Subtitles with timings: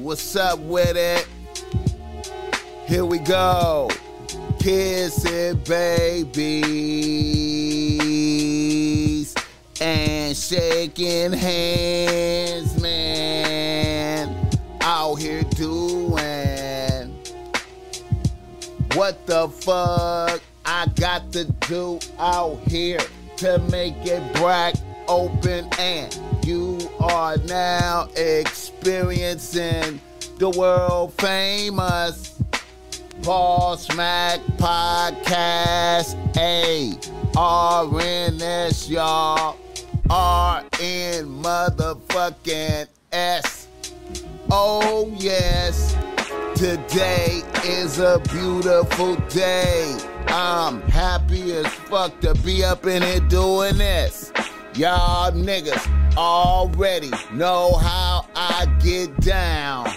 [0.00, 1.26] What's up with it?
[2.86, 3.88] Here we go.
[4.60, 6.44] Kissing babies
[9.80, 14.50] and shaking hands, man.
[14.82, 16.18] Out here doing
[18.92, 23.00] what the fuck I got to do out here
[23.38, 24.74] to make it black
[25.08, 26.14] open and
[26.44, 30.00] you are now experiencing
[30.38, 32.38] the world famous
[33.22, 36.16] Boss Mac Podcast.
[36.36, 36.92] A
[37.32, 39.56] RNS, y'all.
[40.10, 43.68] RN motherfucking S.
[44.50, 45.96] Oh, yes.
[46.54, 49.96] Today is a beautiful day.
[50.28, 54.32] I'm happy as fuck to be up in here doing this.
[54.74, 59.88] Y'all niggas already know how I get down.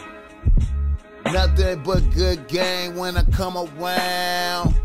[1.25, 4.75] Nothing but good game when I come around.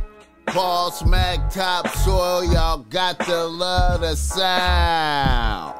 [0.55, 5.75] Boss Mac topsoil, y'all got to love the sound.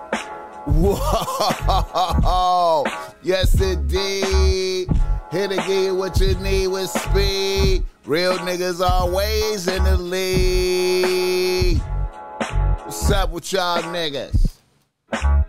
[0.67, 2.85] Whoa,
[3.23, 4.89] yes indeed.
[5.31, 7.85] Here to give you what you need with speed.
[8.05, 11.79] Real niggas always in the lead.
[12.85, 14.46] What's up with y'all niggas?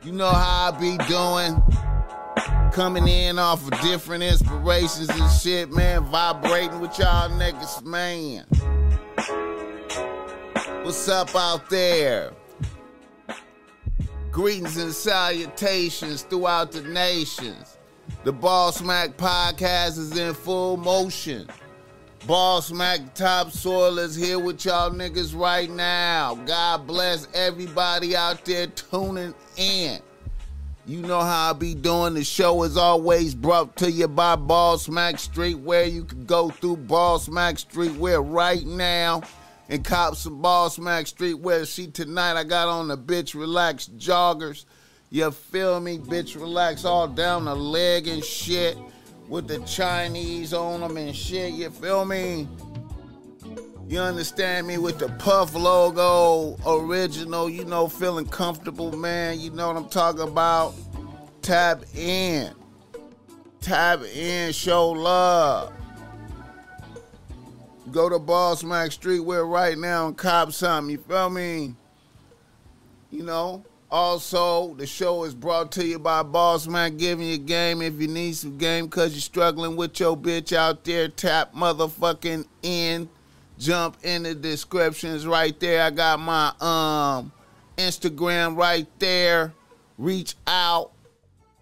[0.07, 1.61] You know how I be doing.
[2.71, 6.05] Coming in off of different inspirations and shit, man.
[6.05, 8.45] Vibrating with y'all niggas, man.
[10.85, 12.31] What's up out there?
[14.31, 17.77] Greetings and salutations throughout the nations.
[18.23, 21.49] The Boss Mac podcast is in full motion.
[22.27, 26.35] Boss Mac Topsoil is here with y'all niggas right now.
[26.35, 30.01] God bless everybody out there tuning in.
[30.85, 32.15] You know how I be doing.
[32.15, 35.89] The show is always brought to you by Boss Mac Streetwear.
[35.89, 39.21] You can go through Boss Mac Streetwear right now
[39.69, 41.65] and cop some Boss Mac Streetwear.
[41.65, 44.65] See, tonight I got on the bitch relax joggers.
[45.09, 45.97] You feel me?
[45.97, 48.77] Bitch relax all down the leg and shit
[49.27, 51.53] with the Chinese on them and shit.
[51.53, 52.47] You feel me?
[53.87, 59.39] You understand me with the Puff logo, original, you know, feeling comfortable, man.
[59.39, 60.73] You know what I'm talking about?
[61.41, 62.51] Tap in.
[63.61, 65.71] Tap in, show love.
[67.91, 70.91] Go to Boss Mac Streetwear right now and cop something.
[70.91, 71.73] You feel me?
[73.09, 77.81] You know, also, the show is brought to you by Boss Man giving you game.
[77.81, 82.45] If you need some game because you're struggling with your bitch out there, tap motherfucking
[82.63, 83.09] in.
[83.57, 85.81] Jump in the descriptions right there.
[85.81, 87.31] I got my um
[87.77, 89.53] Instagram right there.
[89.97, 90.91] Reach out.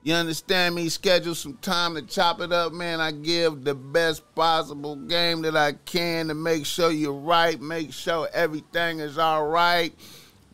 [0.01, 0.89] You understand me?
[0.89, 2.99] Schedule some time to chop it up, man.
[3.01, 7.93] I give the best possible game that I can to make sure you're right, make
[7.93, 9.93] sure everything is all right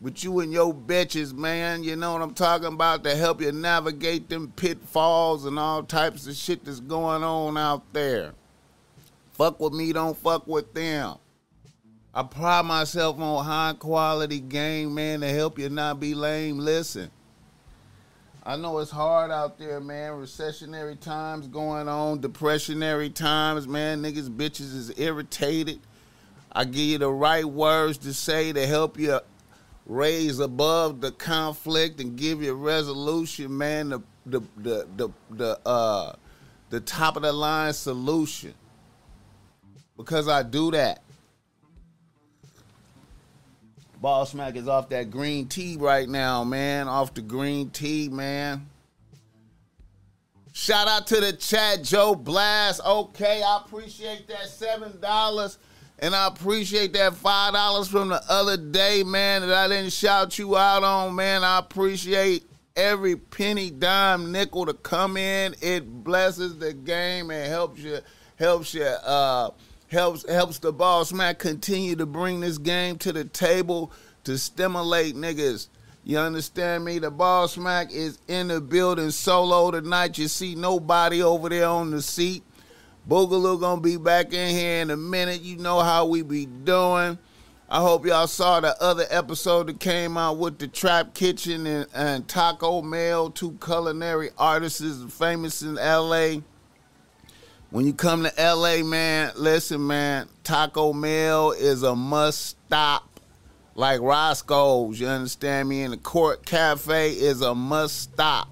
[0.02, 1.84] with you and your bitches, man.
[1.84, 6.26] You know what I'm talking about to help you navigate them pitfalls and all types
[6.26, 8.32] of shit that's going on out there.
[9.32, 11.16] Fuck with me, don't fuck with them.
[12.12, 16.58] I pride myself on high quality game, man, to help you not be lame.
[16.58, 17.10] Listen.
[18.44, 20.14] I know it's hard out there, man.
[20.14, 24.02] Recessionary times going on, depressionary times, man.
[24.02, 25.78] Niggas, bitches is irritated.
[26.50, 29.20] I give you the right words to say to help you
[29.86, 33.90] raise above the conflict and give you resolution, man.
[33.90, 36.14] The the the the, the uh
[36.70, 38.54] the top of the line solution.
[39.96, 41.02] Because I do that.
[44.00, 46.88] Boss Mac is off that green tea right now, man.
[46.88, 48.68] Off the green tea, man.
[50.52, 52.80] Shout out to the chat, Joe Blast.
[52.84, 55.58] Okay, I appreciate that seven dollars.
[55.98, 60.38] And I appreciate that five dollars from the other day, man, that I didn't shout
[60.38, 61.44] you out on, man.
[61.44, 62.44] I appreciate
[62.76, 65.54] every penny, dime, nickel to come in.
[65.60, 67.98] It blesses the game and helps you,
[68.36, 69.50] helps you, uh,
[69.88, 73.92] helps helps the boss man continue to bring this game to the table
[74.24, 75.68] to stimulate niggas.
[76.04, 76.98] You understand me?
[76.98, 80.18] The boss Mac is in the building solo tonight.
[80.18, 82.42] You see nobody over there on the seat.
[83.08, 85.42] Boogaloo gonna be back in here in a minute.
[85.42, 87.18] You know how we be doing.
[87.68, 91.86] I hope y'all saw the other episode that came out with the Trap Kitchen and,
[91.94, 96.42] and Taco Mail, two culinary artists famous in LA.
[97.70, 103.08] When you come to LA, man, listen, man, Taco Mail is a must stop.
[103.74, 105.82] Like Roscoe's, you understand me?
[105.82, 108.48] And the Court Cafe is a must stop.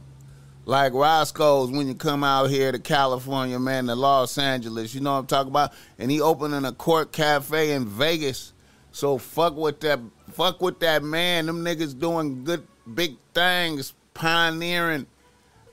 [0.70, 4.94] Like Roscoe's when you come out here to California, man, to Los Angeles.
[4.94, 5.72] You know what I'm talking about?
[5.98, 8.52] And he opening a court cafe in Vegas.
[8.92, 9.98] So fuck with that
[10.30, 11.46] fuck with that man.
[11.46, 15.08] Them niggas doing good big things, pioneering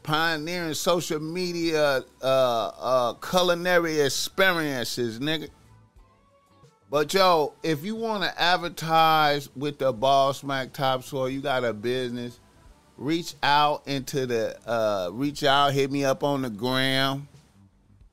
[0.01, 5.50] pioneering social media uh uh culinary experiences, nigga.
[6.89, 11.72] But yo, if you want to advertise with the Boss Mac Topsoil, you got a
[11.72, 12.39] business
[12.98, 17.27] reach out into the uh reach out, hit me up on the gram.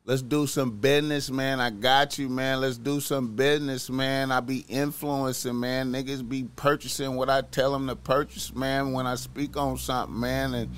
[0.07, 1.61] Let's do some business, man.
[1.61, 2.61] I got you, man.
[2.61, 4.31] Let's do some business, man.
[4.31, 5.93] I be influencing, man.
[5.93, 10.21] Niggas be purchasing what I tell them to purchase, man, when I speak on something,
[10.21, 10.53] man.
[10.53, 10.71] And,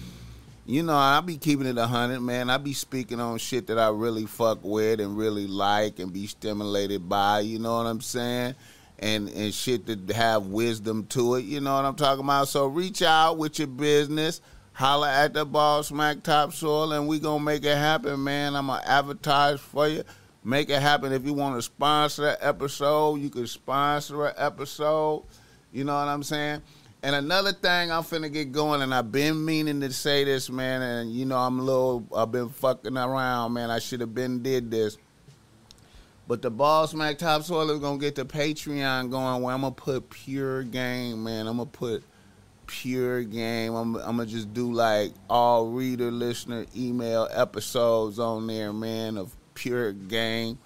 [0.64, 2.50] you know, I be keeping it a 100, man.
[2.50, 6.28] I be speaking on shit that I really fuck with and really like and be
[6.28, 8.54] stimulated by, you know what I'm saying?
[8.98, 11.44] And and shit to have wisdom to it.
[11.44, 12.48] You know what I'm talking about?
[12.48, 14.40] So reach out with your business,
[14.72, 18.56] holla at the boss Mac Topsoil, and we gonna make it happen, man.
[18.56, 20.04] I'm gonna advertise for you.
[20.44, 21.12] Make it happen.
[21.12, 25.24] If you want to sponsor an episode, you can sponsor an episode.
[25.72, 26.62] You know what I'm saying?
[27.02, 30.82] And another thing I'm finna get going, and I've been meaning to say this, man,
[30.82, 33.70] and you know I'm a little, I've been fucking around, man.
[33.70, 34.98] I should have been did this.
[36.28, 40.10] But the Boss Mac Topsoil is gonna get the Patreon going where I'm gonna put
[40.10, 41.46] pure game, man.
[41.46, 42.02] I'm gonna put
[42.66, 43.74] pure game.
[43.74, 49.36] I'm, I'm gonna just do like all reader, listener, email episodes on there, man, of
[49.54, 50.58] pure game.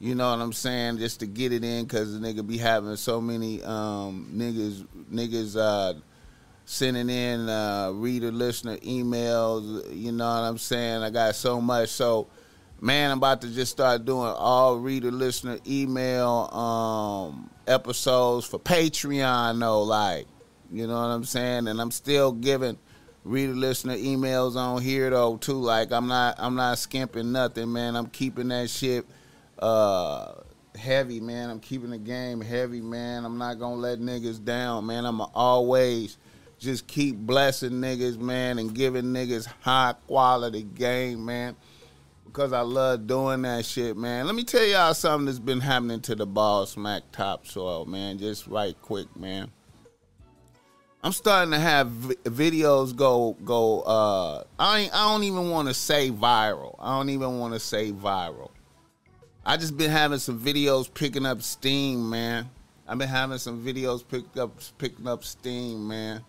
[0.00, 0.98] You know what I'm saying?
[0.98, 5.56] Just to get it in, cause the nigga be having so many um, niggas, niggas
[5.56, 5.98] uh,
[6.64, 9.96] sending in uh, reader, listener emails.
[9.96, 11.02] You know what I'm saying?
[11.02, 12.26] I got so much so
[12.80, 19.60] man, I'm about to just start doing all reader, listener, email um, episodes for Patreon,
[19.60, 19.82] though.
[19.82, 20.26] Like,
[20.70, 21.68] you know what I'm saying?
[21.68, 22.78] And I'm still giving
[23.24, 25.54] reader, listener emails on here though too.
[25.54, 27.96] Like, I'm not, I'm not skimping nothing, man.
[27.96, 29.06] I'm keeping that shit
[29.58, 30.32] uh,
[30.74, 31.50] heavy, man.
[31.50, 33.24] I'm keeping the game heavy, man.
[33.24, 35.04] I'm not gonna let niggas down, man.
[35.06, 36.18] I'm always
[36.58, 41.56] just keep blessing niggas, man, and giving niggas high quality game, man
[42.34, 44.26] because I love doing that shit, man.
[44.26, 48.18] Let me tell y'all something that's been happening to the Boss Mac Topsoil, man.
[48.18, 49.52] Just right quick, man.
[51.04, 53.82] I'm starting to have videos go go.
[53.82, 56.74] Uh, I I don't even want to say viral.
[56.80, 58.50] I don't even want to say viral.
[59.46, 62.50] I just been having some videos picking up steam, man.
[62.88, 66.22] I've been having some videos picked up picking up steam, man.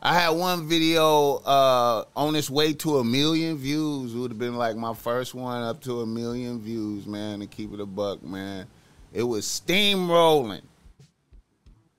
[0.00, 4.14] I had one video uh, on its way to a million views.
[4.14, 7.46] It would have been like my first one up to a million views, man, to
[7.46, 8.66] keep it a buck, man.
[9.12, 10.62] It was steamrolling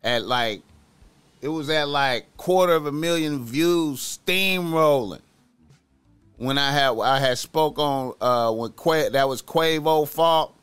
[0.02, 0.62] at like,
[1.42, 5.22] it was at like quarter of a million views, steamrolling.
[6.38, 10.56] When I had I had spoke on uh, when Qua- that was Quavo fault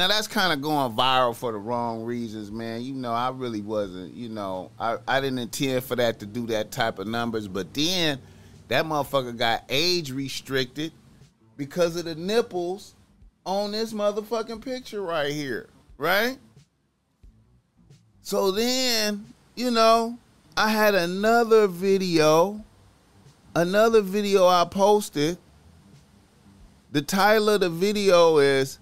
[0.00, 2.80] now that's kind of going viral for the wrong reasons, man.
[2.80, 4.14] You know, I really wasn't.
[4.14, 7.74] You know, I I didn't intend for that to do that type of numbers, but
[7.74, 8.18] then
[8.68, 10.92] that motherfucker got age restricted
[11.58, 12.94] because of the nipples
[13.44, 16.38] on this motherfucking picture right here, right?
[18.22, 20.18] So then, you know,
[20.56, 22.64] I had another video,
[23.54, 25.36] another video I posted.
[26.90, 28.79] The title of the video is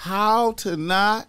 [0.00, 1.26] how to not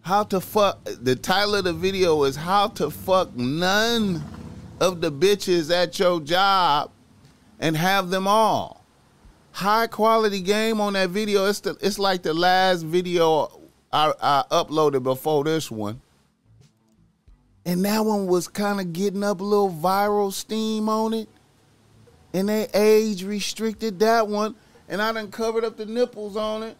[0.00, 4.20] how to fuck the title of the video is how to fuck none
[4.80, 6.90] of the bitches at your job
[7.60, 8.84] and have them all.
[9.52, 11.46] High quality game on that video.
[11.46, 13.60] It's the, it's like the last video
[13.92, 16.00] I, I uploaded before this one.
[17.64, 21.28] And that one was kind of getting up a little viral steam on it.
[22.34, 24.56] And they age restricted that one.
[24.88, 26.76] And i done covered up the nipples on it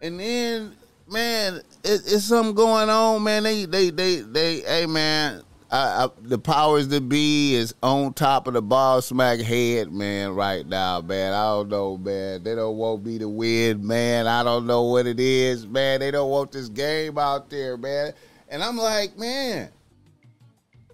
[0.00, 0.76] and then,
[1.08, 3.42] man, it, it's something going on, man.
[3.42, 4.60] They, they, they, they.
[4.60, 9.38] Hey, man, I, I, the powers that be is on top of the Boss Mac
[9.40, 11.32] head, man, right now, man.
[11.34, 12.42] I don't know, man.
[12.42, 14.26] They don't want me to win, man.
[14.26, 16.00] I don't know what it is, man.
[16.00, 18.12] They don't want this game out there, man.
[18.48, 19.68] And I'm like, man,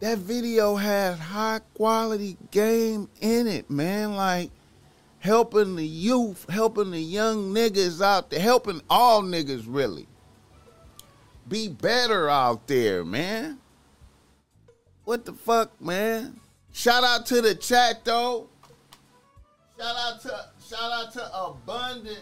[0.00, 4.16] that video has high quality game in it, man.
[4.16, 4.50] Like,
[5.25, 10.07] helping the youth, helping the young niggas out there, helping all niggas really
[11.49, 13.59] be better out there, man.
[15.04, 16.38] What the fuck, man?
[16.73, 18.49] Shout out to the chat though.
[19.78, 22.21] Shout out to shout out to Abundance.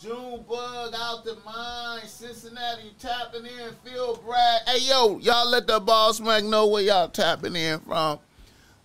[0.00, 4.62] Junebug out the mine, Cincinnati tapping in, Phil Bragg.
[4.66, 8.20] Hey yo, y'all let the boss man know where y'all tapping in from.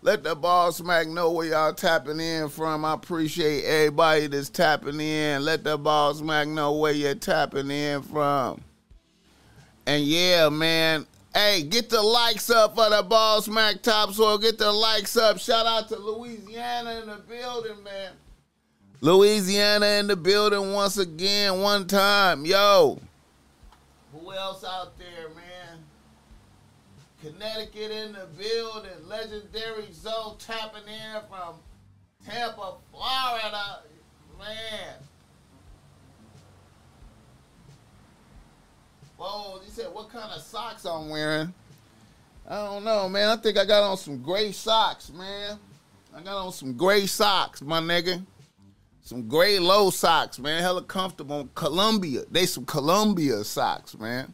[0.04, 2.84] Let the Boss Mac know where y'all tapping in from.
[2.84, 5.46] I appreciate everybody that's tapping in.
[5.46, 8.60] Let the Boss Mac know where you're tapping in from.
[9.86, 11.08] And yeah, man.
[11.34, 14.40] Hey, get the likes up for the Boss Mac Topsoil.
[14.40, 15.40] Get the likes up.
[15.40, 18.12] Shout out to Louisiana in the building, man.
[19.00, 22.46] Louisiana in the building once again, one time.
[22.46, 23.00] Yo.
[24.12, 25.43] Who else out there, man?
[27.24, 29.08] Connecticut in the building.
[29.08, 31.56] Legendary Zoe tapping in from
[32.26, 33.80] Tampa, Florida.
[34.38, 34.96] Man.
[39.16, 41.54] Whoa, you said what kind of socks I'm wearing?
[42.46, 43.30] I don't know, man.
[43.30, 45.58] I think I got on some gray socks, man.
[46.14, 48.22] I got on some gray socks, my nigga.
[49.02, 50.62] Some gray low socks, man.
[50.62, 51.48] Hella comfortable.
[51.56, 52.24] Columbia.
[52.30, 54.34] They some Columbia socks, man.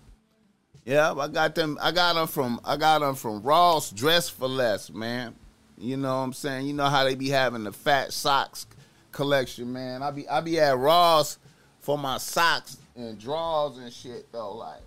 [0.90, 1.78] Yeah, I got them.
[1.80, 2.60] I got them from.
[2.66, 5.36] I got them from Ross Dress for Less, man.
[5.78, 6.66] You know what I'm saying?
[6.66, 8.66] You know how they be having the fat socks
[9.12, 10.02] collection, man.
[10.02, 11.38] I be I be at Ross
[11.78, 14.82] for my socks and drawers and shit though, like.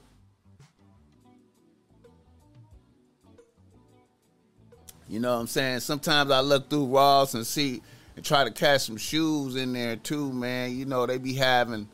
[5.08, 5.80] You know what I'm saying?
[5.80, 7.80] Sometimes I look through Ross and see
[8.16, 10.76] and try to catch some shoes in there too, man.
[10.76, 11.86] You know, they be having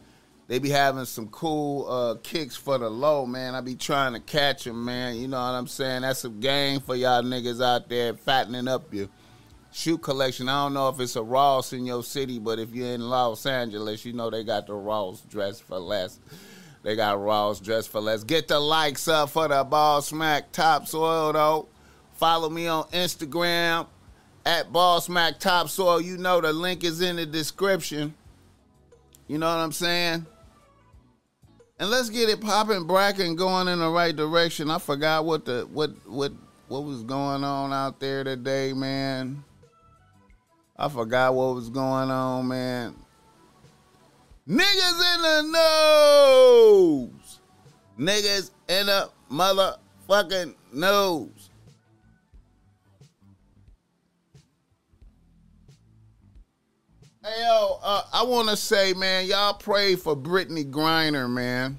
[0.48, 3.54] they be having some cool uh, kicks for the low, man.
[3.54, 5.16] I be trying to catch them, man.
[5.16, 6.02] You know what I'm saying?
[6.02, 9.08] That's a game for y'all niggas out there fattening up your
[9.70, 10.48] shoe collection.
[10.48, 13.44] I don't know if it's a Ross in your city, but if you're in Los
[13.44, 16.18] Angeles, you know they got the Ross dress for less.
[16.82, 18.24] They got Ross dress for less.
[18.24, 21.68] Get the likes up for the Boss Mac Topsoil though.
[22.14, 23.86] Follow me on Instagram
[24.46, 26.00] at Boss Mac Topsoil.
[26.00, 28.14] You know the link is in the description.
[29.26, 30.24] You know what I'm saying?
[31.80, 34.70] And let's get it popping, bracken, going in the right direction.
[34.70, 36.32] I forgot what the what what
[36.66, 39.44] what was going on out there today, man.
[40.76, 42.96] I forgot what was going on, man.
[44.48, 47.38] Niggas in the nose.
[47.98, 51.37] Niggas in the motherfucking nose.
[57.28, 61.78] Hey yo, uh, I want to say, man, y'all pray for Brittney Griner, man.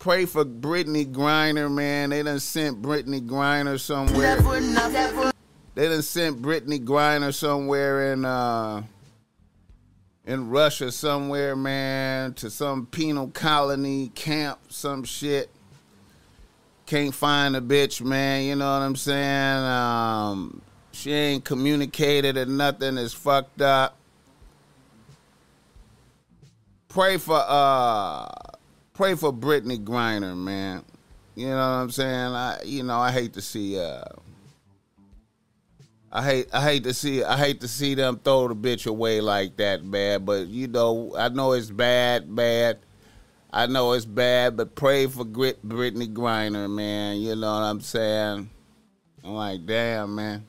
[0.00, 2.10] Pray for Brittney Griner, man.
[2.10, 4.36] They done sent Brittney Griner somewhere.
[4.40, 5.32] Never, never.
[5.76, 8.82] They done sent Brittney Griner somewhere in uh
[10.24, 15.48] in Russia somewhere, man, to some penal colony camp, some shit.
[16.86, 18.42] Can't find a bitch, man.
[18.46, 19.64] You know what I'm saying?
[19.64, 22.98] Um, she ain't communicated or nothing.
[22.98, 23.96] Is fucked up.
[26.88, 28.28] Pray for uh,
[28.92, 30.84] pray for Brittney Griner, man.
[31.34, 32.32] You know what I'm saying?
[32.34, 34.02] I, you know, I hate to see uh.
[36.14, 39.22] I hate I hate to see I hate to see them throw the bitch away
[39.22, 40.26] like that, man.
[40.26, 42.80] But you know, I know it's bad, bad.
[43.50, 47.16] I know it's bad, but pray for Grit Brittney Griner, man.
[47.16, 48.50] You know what I'm saying?
[49.24, 50.46] I'm like, damn, man.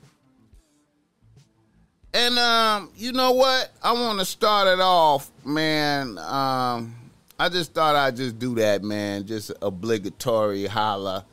[2.14, 3.72] And um, you know what?
[3.82, 6.20] I want to start it off, man.
[6.20, 6.96] Um,
[7.40, 9.26] I just thought I'd just do that, man.
[9.26, 11.26] Just obligatory holla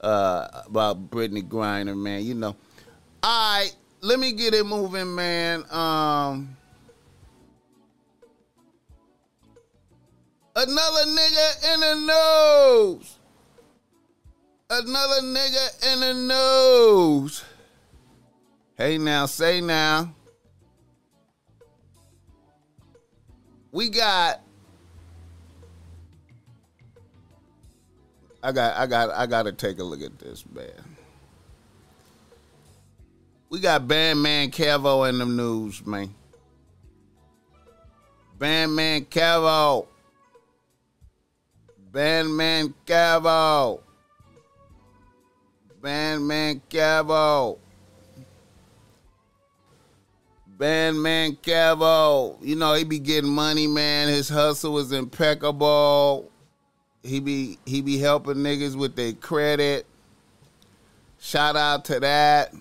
[0.00, 2.24] uh, about Brittney Griner, man.
[2.24, 2.54] You know.
[3.24, 5.64] All right, let me get it moving, man.
[5.70, 6.56] Um,
[10.54, 13.18] another nigga in the nose.
[14.70, 17.44] Another nigga in the nose.
[18.76, 20.12] Hey now, say now.
[23.70, 24.40] We got
[28.42, 30.66] I got I got I got to take a look at this, man.
[33.48, 36.12] We got Bandman Kevo in the news, man.
[38.36, 39.86] Bandman Kevo.
[41.92, 43.80] Bandman Kevo.
[45.80, 47.58] Bandman Kevo.
[50.56, 54.08] Bandman Kevo, you know, he be getting money, man.
[54.08, 56.30] His hustle is impeccable.
[57.02, 59.84] He be he be helping niggas with their credit.
[61.18, 62.52] Shout out to that.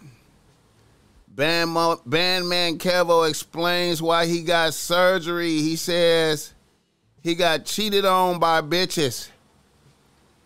[1.27, 1.75] Band,
[2.05, 5.59] Bandman Kevo explains why he got surgery.
[5.59, 6.53] He says
[7.21, 9.29] he got cheated on by bitches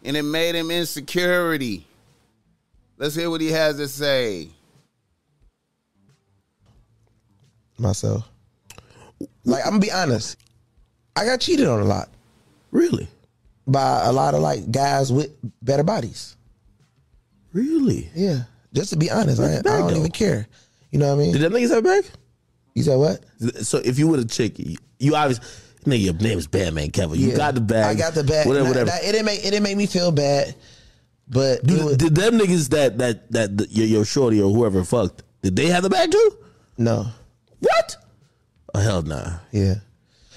[0.04, 1.88] and it made him insecurity.
[2.98, 4.50] Let's hear what he has to say.
[7.80, 8.28] Myself.
[9.46, 10.38] Like I'm gonna be honest,
[11.16, 12.10] I got cheated on a lot.
[12.72, 13.08] Really?
[13.66, 16.36] By a lot of like guys with better bodies.
[17.54, 18.10] Really?
[18.16, 18.42] Yeah.
[18.74, 20.00] Just to be honest, I, I back, don't though?
[20.00, 20.48] even care.
[20.92, 21.34] You know what I mean?
[21.34, 22.06] Did that niggas have a bag?
[22.76, 23.66] You said what?
[23.66, 25.46] So if you were a chick, you, you obviously
[25.86, 27.18] nigga, your name is Bandman Kevo.
[27.18, 27.38] You Yeah.
[27.38, 27.86] got the bag.
[27.86, 28.46] I got the bag.
[28.48, 28.90] Whatever, Nah, whatever.
[28.92, 30.56] nah, it didn't make it didn't make me feel bad,
[31.28, 34.52] but it Dude, was- did them niggas that that that, that your, your shorty or
[34.54, 35.24] whoever fucked?
[35.42, 36.38] Did they have the bag too?
[36.78, 37.08] no,
[37.60, 37.96] What?
[38.74, 39.38] Oh hell nah.
[39.52, 39.76] yeah.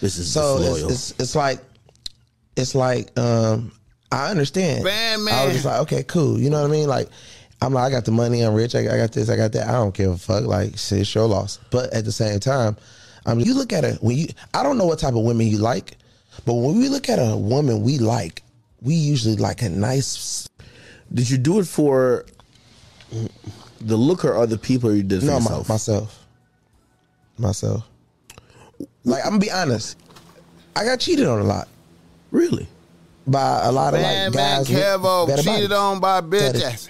[0.01, 0.91] This is So it's, disloyal.
[0.93, 1.59] it's it's like
[2.57, 3.73] it's like um
[4.13, 4.83] I understand.
[4.85, 6.39] Man, I was just like, okay, cool.
[6.41, 6.89] You know what I mean?
[6.89, 7.09] Like
[7.63, 9.69] I'm like, I got the money, I'm rich, I, I got this, I got that.
[9.69, 10.45] I don't give a fuck.
[10.45, 11.59] Like, shit, it's your loss.
[11.71, 12.77] But at the same time,
[13.27, 14.29] I mean, you look at it when you.
[14.55, 15.97] I don't know what type of women you like,
[16.47, 18.43] but when we look at a woman we like,
[18.81, 20.49] we usually like a nice.
[21.13, 22.25] Did you do it for
[23.81, 26.20] the looker or the people you did for No, my, myself,
[27.41, 27.85] myself.
[29.05, 29.97] Like I'm gonna be honest,
[30.77, 31.69] I got cheated on a lot
[32.31, 32.67] really?
[33.27, 34.69] by a lot of Man, like man, guys.
[34.71, 35.73] with Kevo cheated bodies.
[35.73, 36.89] on by That is- bitches.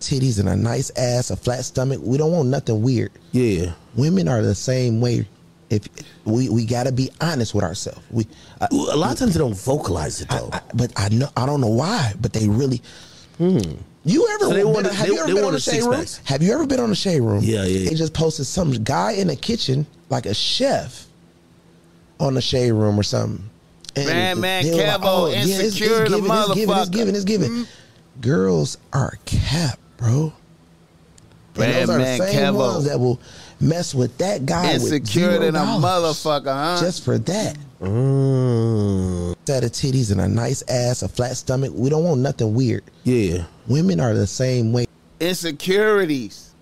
[0.00, 2.00] titties and a nice ass, a flat stomach.
[2.02, 3.12] We don't want nothing weird.
[3.32, 3.72] Yeah.
[3.94, 5.26] Women are the same way.
[5.68, 5.88] If
[6.24, 8.00] we we gotta be honest with ourselves.
[8.10, 8.26] We,
[8.60, 10.48] uh, I, A lot of times they don't vocalize it though.
[10.52, 12.80] I, but I know I don't know why, but they really.
[13.38, 13.58] Hmm.
[14.08, 15.60] You ever So they been- wanted- have they- you ever they been on a the
[15.60, 15.94] shade room?
[15.94, 16.20] packs.
[16.24, 17.42] Have you ever been on a shade room?
[17.42, 17.88] Yeah, yeah, yeah.
[17.90, 21.06] They just posted some guy in the kitchen like a chef
[22.20, 23.42] on the shade room or something.
[23.96, 26.70] And Man, man, they were Kevo, oh, it's- insecure it's the giving, it's giving, it's
[26.70, 26.90] motherfucker.
[26.92, 27.50] giving, it's giving.
[27.50, 28.20] Mm-hmm.
[28.20, 30.32] Girls are cap, bro.
[31.56, 32.54] And Man, those are man, the same Kevo.
[32.54, 33.18] ones that will
[33.60, 36.78] mess with that guy with Insecure zero than a motherfucker, huh?
[36.80, 37.56] Just for that.
[37.80, 41.72] Mm, Set of titties and a nice ass, a flat stomach.
[41.74, 42.84] We don't want nothing weird.
[43.04, 43.44] yeah.
[43.68, 44.86] Women are the same way.
[45.18, 46.54] Insecurities.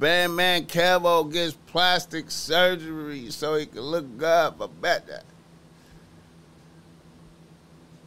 [0.00, 4.52] Man, man, Kevo gets plastic surgery so he can look good.
[4.60, 5.24] I bet that.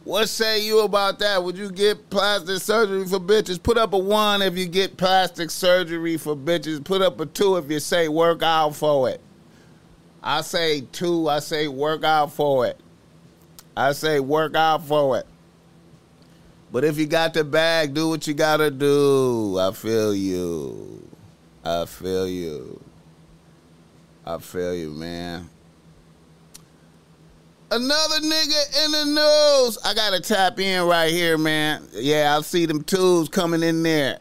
[0.04, 1.42] What say you about that?
[1.42, 3.62] Would you get plastic surgery for bitches?
[3.62, 6.82] Put up a one if you get plastic surgery for bitches.
[6.82, 9.20] Put up a two if you say work out for it.
[10.22, 11.28] I say two.
[11.28, 12.78] I say work out for it.
[13.76, 15.26] I say work out for it.
[16.70, 19.58] But if you got the bag, do what you gotta do.
[19.58, 21.08] I feel you.
[21.64, 22.80] I feel you.
[24.26, 25.48] I feel you, man.
[27.70, 29.78] Another nigga in the news.
[29.84, 31.86] I gotta tap in right here, man.
[31.92, 34.18] Yeah, I see them tools coming in there.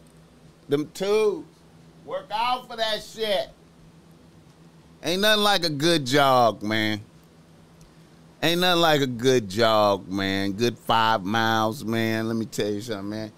[0.69, 1.45] Them tools.
[2.05, 3.49] Work out for that shit.
[5.03, 7.01] Ain't nothing like a good jog, man.
[8.41, 10.53] Ain't nothing like a good jog, man.
[10.53, 12.27] Good five miles, man.
[12.27, 13.31] Let me tell you something, man.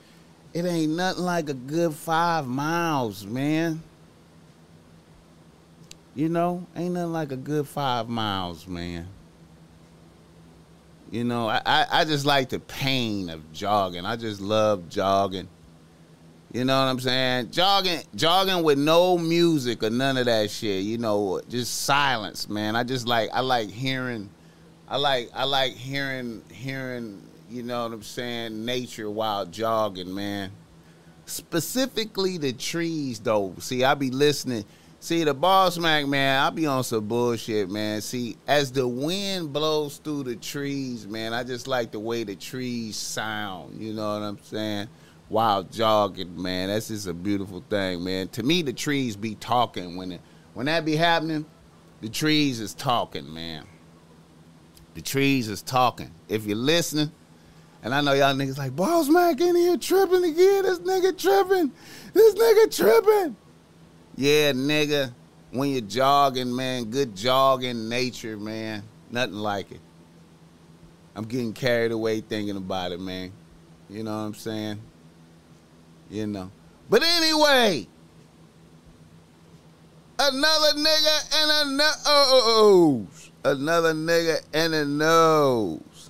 [0.54, 3.84] It ain't nothing like a good five miles, man.
[6.16, 9.08] You know, ain't nothing like a good five miles, man.
[11.12, 14.06] You know, I, I, I just like the pain of jogging.
[14.06, 15.48] I just love jogging.
[16.52, 17.52] You know what I'm saying?
[17.52, 20.84] Jogging, jogging with no music or none of that shit.
[20.84, 22.76] You know, just silence, man.
[22.76, 24.30] I just like I like hearing,
[24.88, 27.22] I like I like hearing hearing.
[27.52, 28.66] You know what I'm saying?
[28.66, 30.52] Nature while jogging, man.
[31.26, 33.54] Specifically the trees, though.
[33.60, 34.66] See, I be listening.
[35.00, 38.02] See, the boss mac, man, I be on some bullshit, man.
[38.02, 42.36] See, as the wind blows through the trees, man, I just like the way the
[42.36, 43.82] trees sound.
[43.82, 44.90] You know what I'm saying?
[45.30, 48.28] While jogging, man, that's just a beautiful thing, man.
[48.30, 50.22] To me, the trees be talking when it,
[50.54, 51.46] when that be happening.
[52.02, 53.66] The trees is talking, man.
[54.96, 56.12] The trees is talking.
[56.28, 57.12] If you're listening,
[57.84, 60.64] and I know y'all niggas like, Boss Mac in here tripping again.
[60.64, 61.72] This nigga tripping.
[62.14, 63.36] This nigga tripping.
[64.16, 65.14] Yeah, nigga.
[65.52, 68.84] When you're jogging, man, good jogging nature, man.
[69.10, 69.80] Nothing like it.
[71.16, 73.32] I'm getting carried away thinking about it, man.
[73.90, 74.80] You know what I'm saying?
[76.10, 76.52] You know.
[76.90, 77.88] But anyway,
[80.18, 83.32] another nigga and a nose.
[83.44, 86.10] Another nigga and a nose.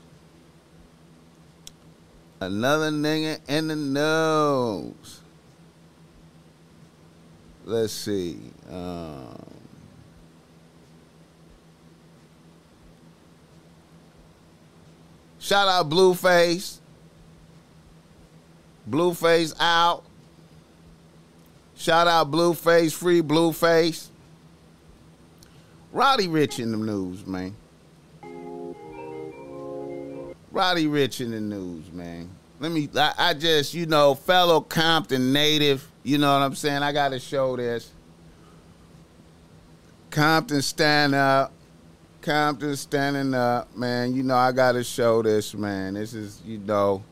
[2.42, 5.20] Another nigga in the nose.
[7.66, 8.40] Let's see.
[8.72, 9.46] Um,
[15.38, 16.79] shout out Blueface.
[18.90, 20.04] Blueface out.
[21.76, 24.08] Shout out Blueface, free Blueface.
[25.92, 27.56] Roddy Ricch in the news, man.
[30.52, 32.30] Roddy Ricch in the news, man.
[32.60, 36.84] Let me, I, I just, you know, fellow Compton native, you know what I'm saying?
[36.84, 37.92] I got to show this.
[40.10, 41.54] Compton stand up.
[42.22, 44.14] Compton standing up, man.
[44.14, 45.94] You know, I got to show this, man.
[45.94, 47.04] This is, you know,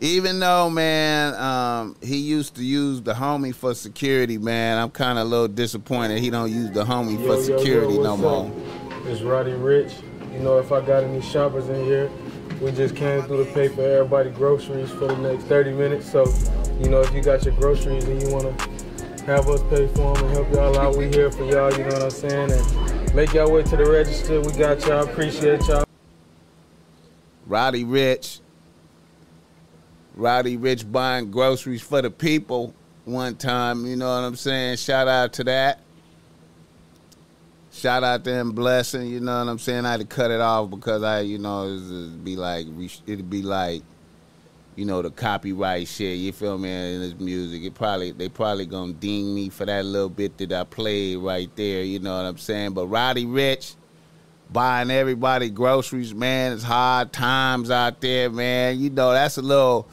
[0.00, 5.18] even though, man, um, he used to use the homie for security, man, I'm kind
[5.18, 8.14] of a little disappointed he don't use the homie Yo, for yo, yo, security no
[8.14, 8.52] what's more.
[9.10, 9.94] It's Roddy Ricch.
[10.32, 12.10] You know, if I got any shoppers in here,
[12.60, 16.10] we just came through to pay for everybody groceries for the next 30 minutes.
[16.10, 16.26] So,
[16.80, 20.14] you know, if you got your groceries and you want to have us pay for
[20.14, 22.50] them and help y'all out, we here for y'all, you know what I'm saying?
[22.50, 24.40] And make y'all way to the register.
[24.42, 25.04] We got y'all.
[25.04, 25.84] Appreciate y'all.
[27.46, 28.40] Roddy Ricch.
[30.16, 32.74] Roddy Ricch buying groceries for the people
[33.04, 34.78] one time, you know what I'm saying?
[34.78, 35.80] Shout out to that.
[37.70, 39.84] Shout out to him blessing, you know what I'm saying?
[39.84, 42.66] I had to cut it off because I, you know, it'd be like
[43.06, 43.82] it'd be like,
[44.76, 47.62] you know, the copyright shit, you feel me, in this music.
[47.64, 51.54] It probably they probably gonna ding me for that little bit that I played right
[51.54, 52.72] there, you know what I'm saying?
[52.72, 53.74] But Roddy Ricch,
[54.50, 56.54] buying everybody groceries, man.
[56.54, 58.80] It's hard times out there, man.
[58.80, 59.86] You know, that's a little.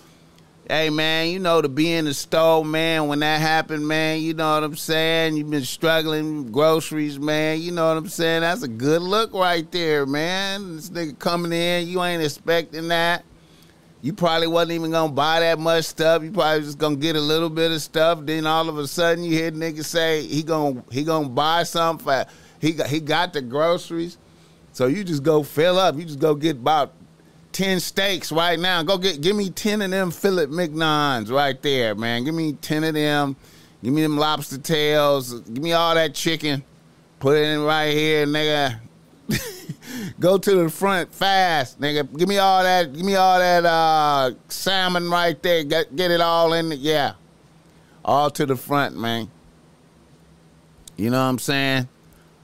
[0.70, 4.34] Hey, man, you know, to be in the store, man, when that happened, man, you
[4.34, 5.36] know what I'm saying?
[5.36, 7.62] You've been struggling groceries, man.
[7.62, 8.42] You know what I'm saying?
[8.42, 10.78] That's a good look right there, man.
[10.78, 13.26] This nigga coming in, you ain't expecting that.
[14.02, 16.24] You probably wasn't even gonna buy that much stuff.
[16.24, 18.20] You probably just gonna get a little bit of stuff.
[18.22, 22.06] Then all of a sudden, you hear nigga say he gonna he gonna buy something.
[22.06, 22.26] For,
[22.60, 24.18] he got he got the groceries.
[24.72, 25.98] So you just go fill up.
[25.98, 26.94] You just go get about
[27.54, 28.84] ten steaks right now.
[28.84, 32.24] Go get give me ten of them filet mignons right there, man.
[32.24, 33.36] Give me ten of them.
[33.84, 35.40] Give me them lobster tails.
[35.42, 36.64] Give me all that chicken.
[37.20, 38.80] Put it in right here, nigga.
[40.20, 42.18] go to the front fast, nigga.
[42.18, 42.94] Give me all that.
[42.94, 45.64] Give me all that uh, salmon right there.
[45.64, 46.70] Get get it all in.
[46.70, 47.14] The, yeah,
[48.04, 49.30] all to the front, man.
[50.98, 51.88] You know what I'm saying?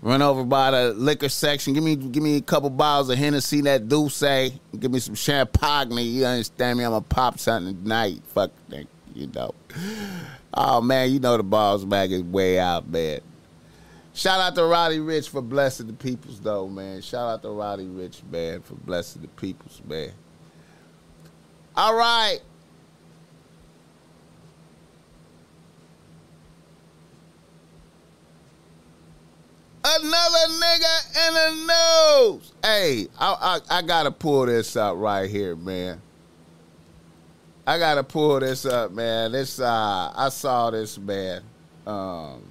[0.01, 1.73] Run over by the liquor section.
[1.73, 4.57] Give me give me a couple bottles of Hennessy, that D'ussé.
[4.79, 5.91] Give me some champagne.
[5.91, 6.85] You understand me?
[6.85, 8.21] I'm gonna pop something tonight.
[8.33, 9.53] Fuck, that, you know.
[10.53, 13.19] Oh man, you know the Boss Mac is way out, man.
[14.13, 17.01] Shout out to Roddy Ricch for blessing the peoples, though, man.
[17.01, 20.11] Shout out to Roddy Ricch, man, for blessing the peoples, man.
[21.75, 22.39] All right.
[29.91, 32.53] Another nigga in the news.
[32.63, 35.99] Hey, I, I I gotta pull this up right here, man.
[37.65, 39.31] I gotta pull this up, man.
[39.31, 41.41] This uh I saw this man.
[41.87, 42.43] Um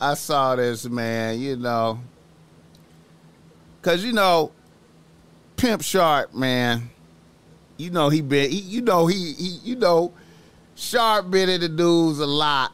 [0.00, 2.00] I saw this man, you know.
[3.82, 4.52] Cause you know,
[5.56, 6.88] Pimp Sharp, man.
[7.76, 10.14] You know he been he, you know he, he you know
[10.78, 12.72] Sharp been in the news a lot.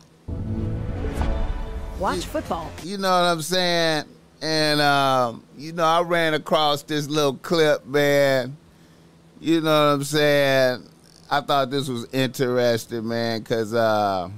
[1.99, 2.71] Watch football.
[2.83, 4.05] You know what I'm saying?
[4.43, 8.59] And um, you know, I ran across this little clip, man.
[9.41, 10.87] You know what I'm saying?
[11.31, 14.29] I thought this was interesting, man, because uh,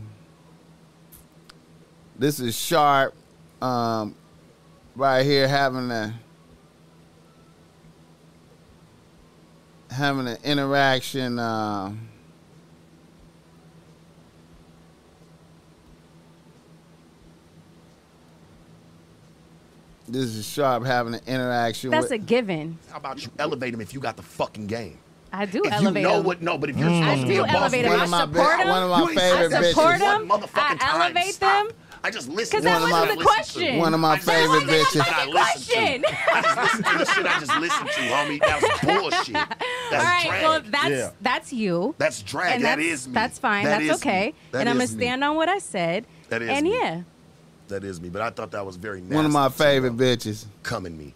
[2.17, 3.15] this is Sharp
[3.61, 4.15] um,
[4.95, 6.15] right here having a
[9.91, 11.41] having an interaction.
[11.41, 11.93] Uh,
[20.09, 22.13] this is Sharp having an interaction That's with.
[22.13, 22.79] a given.
[22.91, 24.99] How about you elevate him if you got the fucking game?
[25.33, 26.25] I do If elevate you know him.
[26.25, 27.03] what, no, but if you're mm.
[27.03, 27.91] I supposed to be a boss, elevate him.
[27.91, 28.69] one I of my support be- him.
[28.69, 30.29] one of my favorite said I support one him.
[30.29, 31.03] motherfucking I time.
[31.03, 31.69] elevate Stop.
[31.69, 31.77] them.
[32.05, 32.53] I just listened.
[32.53, 33.79] 'Cause to that what wasn't I the question.
[33.79, 35.05] One of my just favorite to the bitches.
[35.05, 36.33] shit I listened to.
[36.33, 38.41] I just listened to the shit I just listened to, homie.
[38.41, 39.33] That was bullshit.
[39.35, 39.55] That's
[39.93, 40.43] All right, drag.
[40.45, 41.11] well, that's Yeah.
[41.21, 41.95] that's you.
[41.99, 42.55] That's drag.
[42.55, 43.13] and That that's, me.
[43.13, 43.65] That's fine.
[43.65, 44.11] That that's me.
[44.11, 44.35] okay.
[44.53, 45.03] That and I'm gonna is me.
[45.05, 46.07] stand on what I said.
[46.29, 46.79] That is And me.
[46.79, 47.03] yeah,
[47.69, 48.09] That is me.
[48.09, 49.15] But I thought that was very nasty.
[49.15, 50.45] one of my favorite bitches.
[50.63, 51.15] Coming me.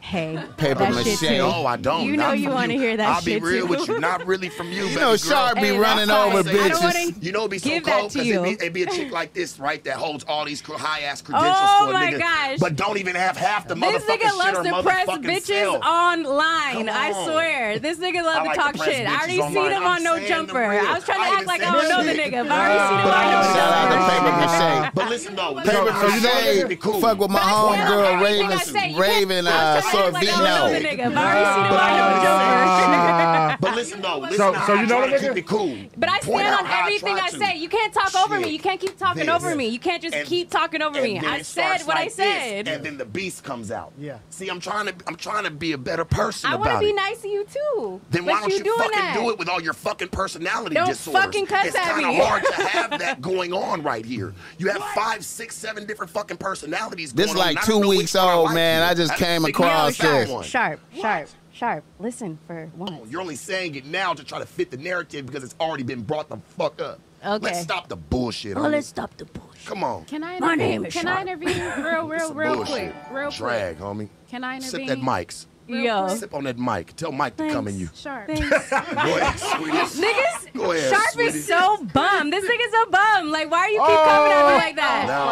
[0.00, 1.04] Hey, Paper that mache.
[1.04, 1.38] shit too.
[1.38, 2.06] No, I don't.
[2.06, 3.34] You know you want to hear that shit.
[3.34, 3.70] I'll be real too.
[3.70, 4.00] with you.
[4.00, 5.16] Not really from you, You baby know, girl.
[5.16, 6.54] Sharp be Hey, running over fine.
[6.54, 7.22] Bitches.
[7.22, 9.32] You know, it'd be so Give cold because it'd be, it'd be a chick like
[9.34, 12.58] this, right, that holds all these high ass credentials Oh for a my nigga, gosh.
[12.58, 15.76] but don't even have half the This motherfucking nigga loves to press bitches sell.
[15.84, 16.86] online.
[16.86, 17.78] Come I swear.
[17.78, 19.06] This nigga love I to talk shit.
[19.06, 19.52] I already online.
[19.54, 20.62] seen him I'm on No Jumper.
[20.64, 22.98] I was trying to act like I don't know the nigga, but I already seen
[23.00, 24.10] him on No Shout out to Jumper.
[24.10, 24.90] Paper Mache.
[24.94, 26.46] But listen though, Paper so you know Mache.
[26.56, 27.00] it'd be cool.
[27.00, 29.46] Fuck with my But I stand on homegirl everything Raven, I Raven
[29.90, 34.18] can't- I was trying to act like I don't know the listen though.
[34.18, 35.20] Listen so, so you know what?
[35.20, 35.76] Keep it cool.
[35.96, 37.56] But I stand on everything I, I say.
[37.56, 38.50] You can't talk over me.
[38.50, 39.34] You can't keep talking this.
[39.34, 39.68] over me.
[39.68, 41.18] You can't just and, keep talking over me.
[41.18, 42.66] I said what like I said.
[42.66, 43.92] This, and then the beast comes out.
[43.98, 44.18] Yeah.
[44.30, 46.50] See, I'm trying to I'm trying to be a better person.
[46.50, 48.00] I want to be nice to you too.
[48.10, 51.04] Then why don't you, fucking do it with all your fucking personality disorders?
[51.04, 51.24] don't disorders?
[51.24, 54.34] Fucking cuss it's kind of hard to have that going on right here.
[54.58, 57.12] You have five, six, seven different fucking personalities.
[57.12, 58.82] This is like two weeks old, man.
[58.82, 60.46] I just came across this.
[60.46, 61.28] Sharp, sharp.
[61.60, 62.90] Sharp, listen for once.
[62.94, 65.82] Oh, you're only saying it now to try to fit the narrative because it's already
[65.82, 67.00] been brought the fuck up.
[67.22, 67.44] Okay.
[67.44, 68.56] Let's stop the bullshit.
[68.56, 69.66] Oh, let's stop the bullshit.
[69.66, 70.06] Come on.
[70.06, 70.40] Can I?
[70.40, 71.18] My name is Can Sharp.
[71.18, 72.94] I intervene real, real, real quick?
[73.12, 73.86] Real Drag, quick.
[73.86, 74.08] homie.
[74.30, 74.88] Can I intervene?
[74.88, 75.44] Sip that mics.
[75.72, 76.08] Yo.
[76.08, 76.94] Sip on that mic.
[76.96, 77.52] Tell Mike Thanks.
[77.52, 77.88] to come in you.
[77.94, 78.26] Sharp.
[78.26, 78.70] Thanks.
[78.70, 79.72] Go ahead, sweetie.
[80.06, 81.38] Niggas, Go ahead, Sharp sweetie.
[81.38, 82.30] is so bum.
[82.30, 83.30] This nigga's so bum.
[83.30, 85.06] Like, why are you keep oh, coming at me like that?
[85.06, 85.30] Now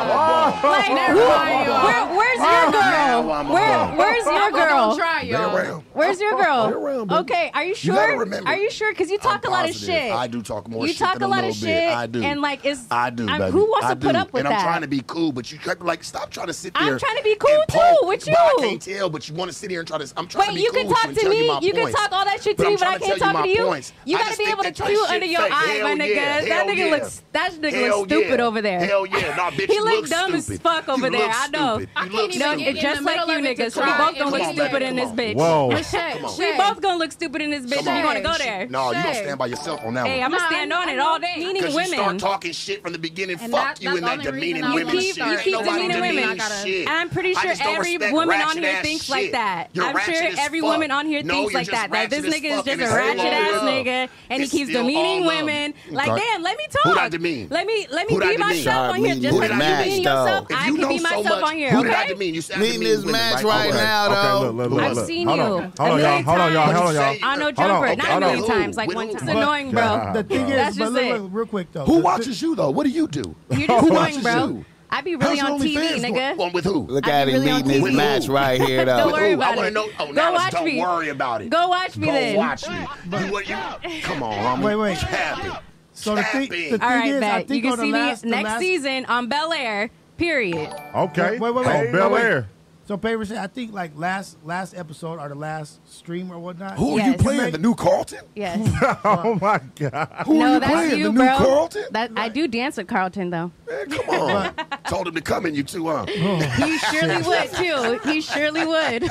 [0.68, 3.53] like, now where, where's your girl?
[3.53, 4.96] Where, where's your girl?
[4.96, 5.83] Try, yo.
[5.92, 6.68] Where's your girl?
[6.68, 8.12] Around, okay, are you sure?
[8.12, 8.92] You remember, are you sure?
[8.92, 9.88] Because you talk I'm a lot positive.
[9.88, 10.12] of shit.
[10.12, 10.87] I do talk more.
[10.87, 11.66] You shit talk a lot of shit.
[11.68, 11.92] Bit.
[11.92, 12.22] I do.
[12.22, 13.27] And like, it's I do.
[13.27, 14.07] Who wants I to do.
[14.07, 14.53] put up with and that?
[14.53, 16.83] And I'm trying to be cool, but you like stop trying to sit there.
[16.83, 17.79] I'm trying to be cool too.
[18.03, 20.12] With you, I can't tell, but you want to sit here and try to.
[20.16, 21.46] I'm Wait, you cool can talk to me.
[21.46, 23.64] You, you can talk all that shit to me, but I can't talk to you.
[23.64, 23.92] Points.
[24.04, 25.52] You gotta be able to chew under your fake.
[25.52, 26.14] eye, Hell my nigga.
[26.14, 26.40] Yeah.
[26.40, 26.90] That nigga yeah.
[26.90, 28.46] looks that nigga Hell looks stupid yeah.
[28.46, 28.80] over there.
[28.80, 29.66] Hell yeah, nah, bitch.
[29.70, 31.30] he looks dumb as fuck over there.
[31.32, 31.78] I know.
[31.78, 33.76] No, just like you niggas.
[33.76, 35.34] We both gonna look stupid in this bitch.
[35.34, 35.68] Whoa.
[35.68, 37.80] We both gonna look stupid in this bitch.
[37.80, 38.66] You gonna go there?
[38.68, 40.10] No, you gonna stand by yourself on that one.
[40.10, 41.34] Hey, I'm gonna stand on it all day.
[41.36, 41.88] Meaning women.
[41.88, 43.38] You start talking shit from the beginning.
[43.38, 45.16] Fuck you and that demeaning women shit.
[45.16, 46.40] You keep demeaning women.
[46.88, 49.70] I'm pretty sure every woman on here thinks like that.
[49.78, 50.70] I'm sure sure every fuck.
[50.70, 51.90] woman on here no, thinks like that.
[51.90, 55.74] That this nigga is just a ratchet ass nigga, and he keeps demeaning women.
[55.90, 56.83] Like, damn, let me talk.
[56.85, 57.48] Who I demean?
[57.50, 59.14] Let me let me be myself on here.
[59.14, 61.70] Just like you demean yourself, I can be myself on here.
[61.70, 62.35] Who did I demean?
[62.35, 64.09] You said meeting this match right now,
[64.52, 64.78] though.
[64.78, 65.37] I've seen you.
[65.37, 66.22] Hold on, y'all.
[66.22, 66.72] Hold on, y'all.
[66.72, 67.16] Hold on, y'all.
[67.22, 69.16] I know Jumper, not a million times, like one time.
[69.16, 70.12] It's annoying, bro.
[70.14, 71.85] The thing is, real quick though.
[71.85, 72.70] Who watches you though?
[72.70, 73.35] What do you do?
[73.50, 74.64] You're just annoying, bro.
[74.90, 76.38] I be really How's on TV, fans, nigga.
[76.38, 76.87] On with who?
[76.87, 78.96] Look I at him really leading his match right here, though.
[78.96, 79.72] don't worry about it.
[79.72, 80.77] Know, oh, Go watch don't me.
[80.77, 81.51] Don't worry about it.
[81.51, 82.37] Go watch me Go then.
[82.37, 82.87] watch me.
[83.11, 84.98] You, you, come on, I'm wait, wait.
[84.98, 85.64] Happy.
[85.92, 87.22] So the thing, the thing All right, is.
[87.22, 88.61] I think you can see last, me next last...
[88.61, 89.90] season on Bel Air.
[90.16, 90.74] Period.
[90.94, 91.38] Okay.
[91.38, 91.66] Wait, wait, wait.
[91.66, 92.48] On Bel Air.
[92.88, 96.79] So, Paper said, I think like last last episode or the last stream or whatnot.
[96.79, 97.53] Who are you playing?
[97.53, 98.20] The new Carlton?
[98.35, 98.66] Yes.
[99.05, 100.22] oh my god.
[100.24, 100.98] Who are no, you that's playing?
[100.98, 101.37] you, the new bro.
[101.37, 101.85] Carlton?
[101.90, 103.53] That I do dance with Carlton though.
[103.68, 104.55] Man, come on.
[104.88, 106.07] Told him to come in, you two, huh?
[106.07, 108.11] He surely would too.
[108.11, 109.03] He surely would.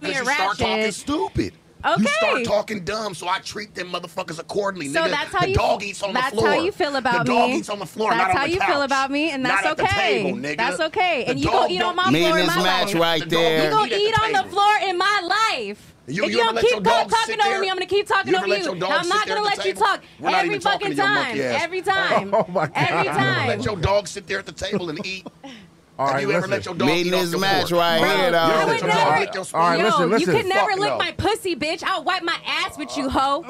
[0.00, 1.54] We you start talking stupid.
[1.84, 2.02] Okay.
[2.02, 4.88] You start talking dumb, so I treat them motherfuckers accordingly.
[4.88, 5.10] So nigga.
[5.10, 5.54] that's how the you.
[5.54, 6.42] dog eats on the floor.
[6.42, 7.38] That's how you feel about the me.
[7.38, 8.10] The dog eats on the floor.
[8.10, 8.70] That's how you couch.
[8.70, 10.22] feel about me, and that's not okay.
[10.22, 11.24] Table, that's okay.
[11.26, 12.94] And the you go eat on my floor in my life.
[12.94, 13.64] right there.
[13.64, 15.94] You go eat on the floor in my life.
[16.06, 18.46] You, if you, you don't keep talking over me, I'm gonna keep talking you over
[18.46, 18.72] you.
[18.72, 21.40] I'm not gonna let you talk every fucking time.
[21.40, 22.34] Every time.
[22.44, 22.72] Oh my god.
[22.74, 23.48] Every time.
[23.48, 25.26] Let your dog sit there at the table and eat.
[25.96, 28.46] All Have you ever let your dog Meeting this match right here, though.
[28.46, 29.44] You, you never, lick your.
[29.54, 30.34] All right, listen, Yo, listen.
[30.34, 30.98] You could never Fuck lick no.
[30.98, 31.84] my pussy, bitch.
[31.84, 33.42] I'll wipe my ass with you, hoe.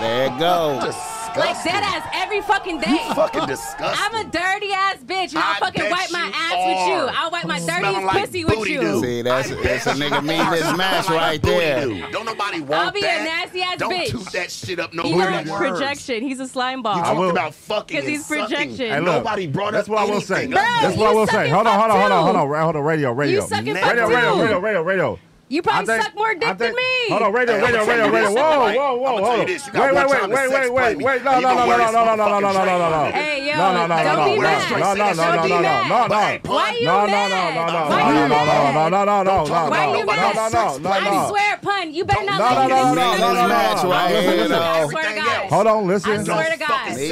[0.00, 0.94] There it goes
[1.36, 1.72] disgusting.
[1.72, 2.90] Like dead ass every fucking day.
[2.90, 4.04] You fucking disgusting.
[4.04, 6.68] I'm a dirty ass bitch, and I I'll fucking wipe my ass are.
[6.68, 7.16] with you.
[7.16, 8.80] I'll wipe my dirty like pussy with you.
[8.80, 9.00] Do.
[9.00, 11.86] See, that's, that's a nigga mean this match right there.
[11.86, 12.10] Do.
[12.10, 13.20] Don't nobody want I'll be that.
[13.20, 14.12] a nasty ass Don't bitch.
[14.12, 14.94] Don't toot that shit up.
[14.94, 15.48] No words.
[15.48, 16.22] he's projection.
[16.22, 16.96] He's a slimeball.
[16.96, 18.90] You talking about fucking because he's projection.
[18.90, 20.46] Hey, nobody brought that's what I will say.
[20.46, 21.48] That's what I will say.
[21.48, 22.82] Hold on, hold on, hold on, hold on, hold on.
[22.82, 25.18] Radio, radio, radio, radio, radio, radio.
[25.48, 27.08] You probably think, suck more dick think, than me.
[27.08, 28.30] Hold on, radio, radio, radio, radio.
[28.34, 28.74] Whoa.
[28.74, 29.44] Whoa, whoa, whoa.
[29.44, 31.22] Wait, wait, wait, wait, wait, wait, wait.
[31.22, 33.10] No, no, no, no, no, no, no, no, no, no, no, no.
[33.12, 34.70] Hey, yo, no, no, no, don't be mad.
[34.72, 36.38] No, no, no, no, no, no, no, no.
[36.50, 37.06] Why you mad?
[37.06, 39.44] No, no, no, no, no, no, no, no, no, no.
[39.70, 40.18] Why you mad?
[40.18, 40.90] No, no, no, no, no.
[40.90, 42.76] I swear, pun, you better not make this.
[42.76, 44.60] No, no, no, no, no, no.
[44.60, 45.50] I swear to God.
[45.50, 46.10] Hold on, listen.
[46.10, 46.88] I swear to God.
[46.88, 47.08] Hey,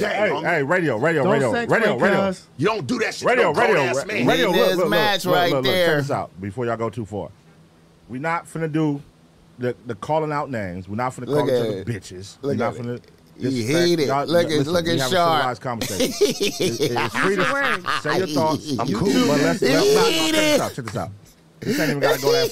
[0.00, 2.34] hey, hey, radio, radio, radio, radio, radio.
[2.56, 3.28] You don't do that shit.
[3.28, 3.92] Radio, radio,
[4.24, 4.52] radio.
[4.52, 5.86] This match right there.
[5.86, 7.27] Check this out before y'all go too far.
[8.08, 9.02] We're not finna do
[9.58, 10.88] the, the calling out names.
[10.88, 12.38] We're not finna look call each other bitches.
[12.42, 13.00] Look We're not finna.
[13.38, 14.08] He hate it.
[14.08, 15.58] Look at look at Sharp.
[15.62, 18.78] it's, it's free to say your thoughts.
[18.78, 20.74] I'm cool, but let's, let's not check this out.
[20.74, 21.10] Check this out.
[21.60, 22.50] This ain't even gotta go that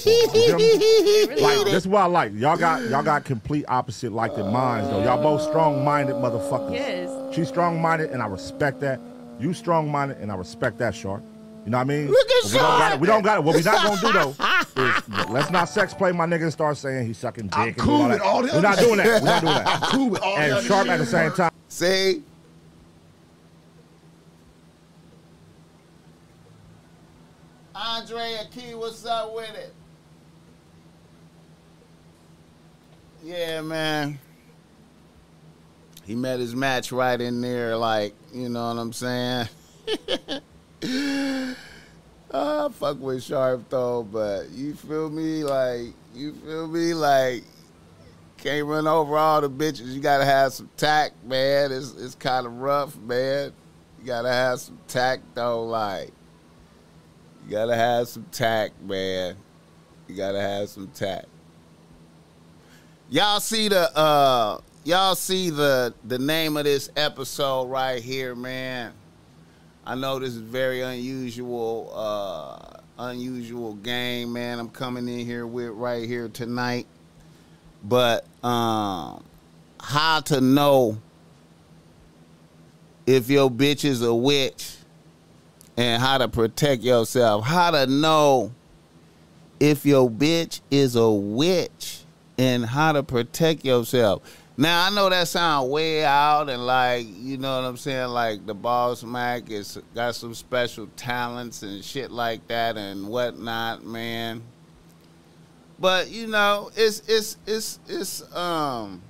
[1.39, 1.57] far.
[1.57, 2.33] Like, this is what I like.
[2.35, 5.03] Y'all got y'all got complete opposite like uh, minds though.
[5.03, 6.73] Y'all both strong minded motherfuckers.
[6.73, 7.35] Yes.
[7.35, 8.99] She's strong minded and I respect that.
[9.39, 11.21] You strong minded and I respect that, Shark.
[11.67, 12.07] You know what I mean?
[12.07, 12.93] Look at But we don't got Shark.
[12.93, 13.01] it.
[13.01, 13.43] We don't got it.
[13.43, 14.29] What we not gonna do though
[14.83, 17.77] is let's not sex play my nigga and start saying he's sucking dick I'm and
[17.77, 19.21] cool all with all the We're not doing that.
[19.21, 19.81] We're not doing that.
[19.91, 21.51] Cool with all And other Sharp at the same time.
[21.67, 22.23] See?
[27.75, 29.73] Andre Key, what's up with it?
[33.21, 34.19] Yeah, man.
[36.05, 39.49] He met his match right in there, like, you know what I'm saying?
[42.87, 45.43] Fuck with Sharp though, but you feel me?
[45.43, 46.93] Like, you feel me?
[46.93, 47.43] Like,
[48.37, 49.87] can't run over all the bitches.
[49.87, 51.73] You gotta have some tact, man.
[51.73, 53.51] It's it's kind of rough, man.
[53.99, 55.65] You gotta have some tact though.
[55.65, 56.13] Like,
[57.45, 59.35] you gotta have some tact, man.
[60.07, 61.25] You gotta have some tact.
[63.09, 68.93] Y'all see the uh y'all see the the name of this episode right here, man.
[69.85, 74.59] I know this is very unusual, uh unusual game, man.
[74.59, 76.87] I'm coming in here with right here tonight.
[77.83, 79.23] But um
[79.79, 80.97] how to know
[83.05, 84.75] if your bitch is a witch
[85.77, 87.45] and how to protect yourself.
[87.45, 88.51] How to know
[89.59, 91.99] if your bitch is a witch
[92.37, 94.21] and how to protect yourself.
[94.59, 98.45] Now I know that sound way out and like you know what I'm saying, like
[98.45, 104.41] the boss Mac is got some special talents and shit like that and whatnot, man.
[105.79, 109.03] But you know, it's it's it's it's um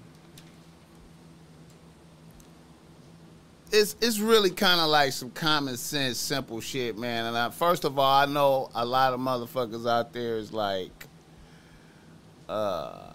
[3.72, 7.26] it's it's really kind of like some common sense, simple shit, man.
[7.26, 11.08] And I, first of all, I know a lot of motherfuckers out there is like,
[12.48, 13.07] uh,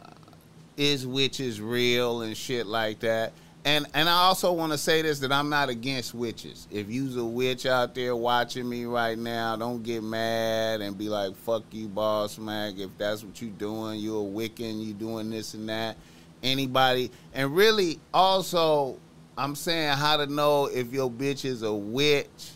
[0.76, 3.32] is witches real and shit like that.
[3.64, 6.66] And and I also want to say this that I'm not against witches.
[6.70, 11.08] If you's a witch out there watching me right now, don't get mad and be
[11.08, 15.30] like, "Fuck you, boss Mac." If that's what you're doing, you're a Wiccan, you doing
[15.30, 15.96] this and that.
[16.42, 18.98] Anybody, and really also
[19.36, 22.50] I'm saying how to know if your bitch is a witch.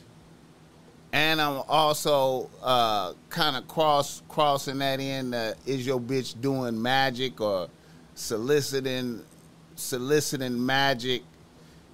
[1.12, 5.32] And I'm also uh, kind of cross crossing that in.
[5.32, 7.68] Uh, is your bitch doing magic or
[8.16, 9.22] soliciting
[9.76, 11.22] soliciting magic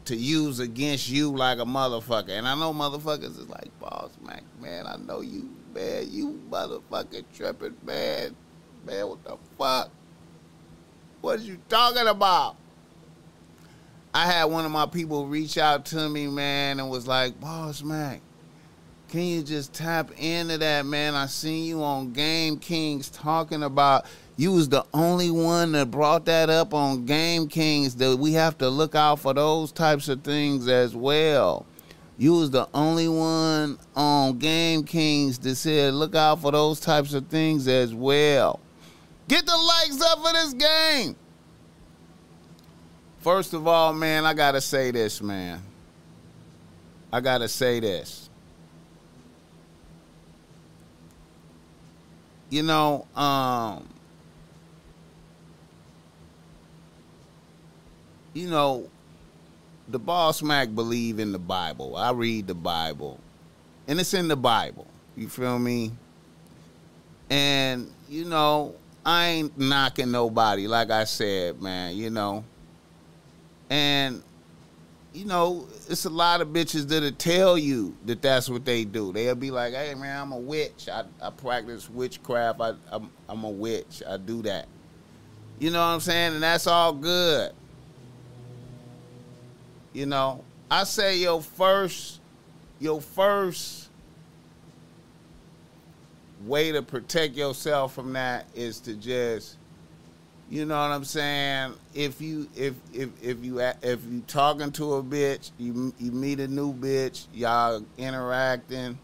[0.05, 2.31] to use against you like a motherfucker?
[2.31, 4.87] And I know motherfuckers is like, boss Mac, man.
[4.87, 6.07] I know you, man.
[6.11, 8.35] You motherfucking tripping, man.
[8.87, 9.91] Man, what the fuck?
[11.21, 12.57] What are you talking about?
[14.15, 17.83] I had one of my people reach out to me, man, and was like, Boss
[17.83, 18.21] Mac,
[19.09, 21.15] can you just tap into that, man?
[21.15, 24.05] I seen you on Game Kings talking about
[24.37, 28.57] you was the only one that brought that up on Game Kings that we have
[28.59, 31.67] to look out for those types of things as well.
[32.17, 37.15] You was the only one on Game Kings that said look out for those types
[37.15, 38.61] of things as well.
[39.29, 41.17] Get the likes up for this game.
[43.21, 45.63] First of all, man, I gotta say this, man.
[47.13, 48.29] I gotta say this.
[52.51, 53.89] You know, um,
[58.35, 58.89] you know,
[59.89, 61.97] the boss Mac believe in the Bible.
[61.97, 63.19] I read the Bible,
[63.87, 64.87] and it's in the Bible.
[65.17, 65.93] You feel me?
[67.31, 68.75] And you know,
[69.05, 70.67] I ain't knocking nobody.
[70.67, 71.97] Like I said, man.
[71.97, 72.45] You know,
[73.71, 74.23] and
[75.13, 79.13] you know, it's a lot of bitches that'll tell you that that's what they do.
[79.13, 80.89] They'll be like, "Hey, man, I'm a witch.
[80.91, 82.61] I, I practice witchcraft.
[82.61, 84.03] I, I'm, I'm a witch.
[84.09, 84.67] I do that."
[85.59, 86.35] You know what I'm saying?
[86.35, 87.53] And that's all good.
[89.93, 92.21] You know, I say your first,
[92.79, 93.91] your first
[96.45, 99.57] way to protect yourself from that is to just
[100.53, 101.73] you know what I'm saying?
[101.95, 106.41] If you if if if you if you talking to a bitch, you you meet
[106.41, 108.99] a new bitch, y'all interacting,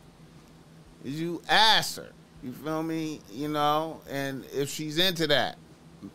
[1.02, 2.10] you ask her.
[2.42, 3.20] You feel me?
[3.32, 5.56] You know, and if she's into that,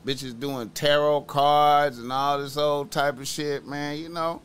[0.06, 3.98] bitches doing tarot cards and all this old type of shit, man.
[3.98, 4.40] You know.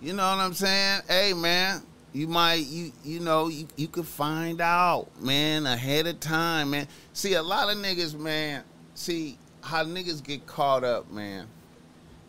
[0.00, 1.02] You know what I'm saying?
[1.08, 1.82] Hey, man,
[2.12, 6.86] you might you you know you you could find out, man, ahead of time, man.
[7.12, 8.62] See, a lot of niggas, man.
[8.94, 11.46] See how niggas get caught up, man.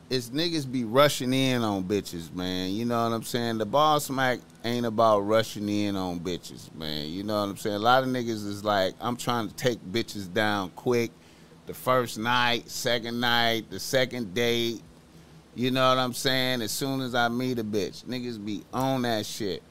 [0.10, 2.72] It's niggas be rushing in on bitches, man.
[2.72, 3.60] You know what I'm saying?
[3.60, 7.08] The boss Mac ain't about rushing in on bitches, man.
[7.08, 7.76] You know what I'm saying?
[7.76, 11.12] A lot of niggas is like, I'm trying to take bitches down quick.
[11.68, 14.82] The first night, second night, the second date.
[15.60, 16.62] You know what I'm saying?
[16.62, 19.62] As soon as I meet a bitch, niggas be on that shit.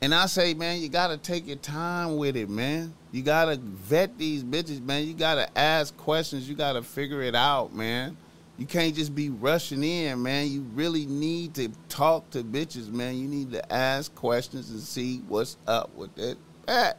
[0.00, 2.94] And I say, man, you gotta take your time with it, man.
[3.12, 5.06] You gotta vet these bitches, man.
[5.06, 6.48] You gotta ask questions.
[6.48, 8.16] You gotta figure it out, man.
[8.56, 10.48] You can't just be rushing in, man.
[10.48, 13.18] You really need to talk to bitches, man.
[13.18, 16.38] You need to ask questions and see what's up with it.
[16.64, 16.96] That.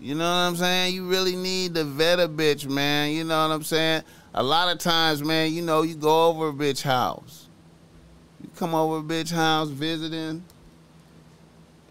[0.00, 0.94] You know what I'm saying?
[0.94, 3.12] You really need to vet a bitch, man.
[3.12, 4.02] You know what I'm saying?
[4.34, 7.48] A lot of times, man, you know, you go over a bitch house.
[8.42, 10.42] You come over a bitch house visiting,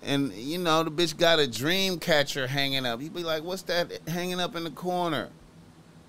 [0.02, 3.02] and you know, the bitch got a dream catcher hanging up.
[3.02, 5.30] You be like, what's that hanging up in the corner?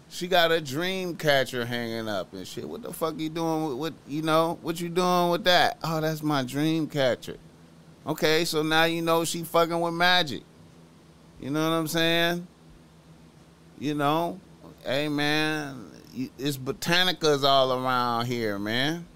[0.09, 2.69] She got a dream catcher hanging up and shit.
[2.69, 4.59] What the fuck you doing with what you know?
[4.63, 5.79] What you doing with that?
[5.85, 7.37] Oh, that's my dream catcher.
[8.07, 10.43] Okay, so now you know she fucking with magic.
[11.41, 12.47] You know what I'm saying?
[13.79, 14.41] You know,
[14.85, 15.92] hey man,
[16.39, 19.07] it's botanicas all around here, man.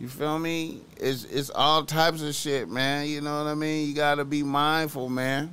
[0.00, 0.80] You feel me?
[0.96, 3.06] It's it's all types of shit, man.
[3.06, 3.88] You know what I mean?
[3.88, 5.50] You gotta be mindful, man.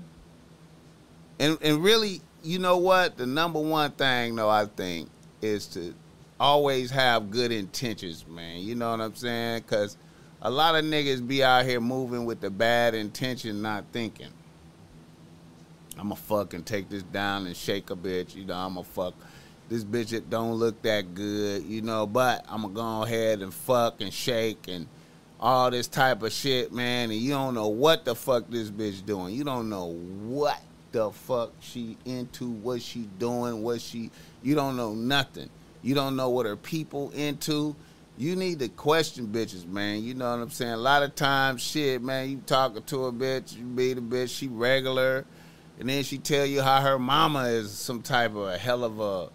[1.40, 3.18] And and really, you know what?
[3.18, 5.10] The number one thing though, I think,
[5.42, 5.94] is to
[6.40, 8.60] always have good intentions, man.
[8.62, 9.64] You know what I'm saying?
[9.64, 9.98] Cause
[10.42, 14.30] a lot of niggas be out here moving with the bad intention, not thinking.
[16.00, 18.36] I'ma fucking take this down and shake a bitch.
[18.36, 19.14] You know, I'ma fuck
[19.72, 24.02] this bitch that don't look that good, you know, but I'ma go ahead and fuck
[24.02, 24.86] and shake and
[25.40, 29.06] all this type of shit, man, and you don't know what the fuck this bitch
[29.06, 29.34] doing.
[29.34, 30.62] You don't know what
[30.92, 34.12] the fuck she into, what she doing, what she
[34.44, 35.50] you don't know nothing.
[35.82, 37.74] You don't know what her people into.
[38.18, 40.04] You need to question bitches, man.
[40.04, 40.74] You know what I'm saying?
[40.74, 44.38] A lot of times, shit, man, you talking to a bitch, you meet a bitch,
[44.38, 45.26] she regular,
[45.80, 49.00] and then she tell you how her mama is some type of a hell of
[49.00, 49.30] a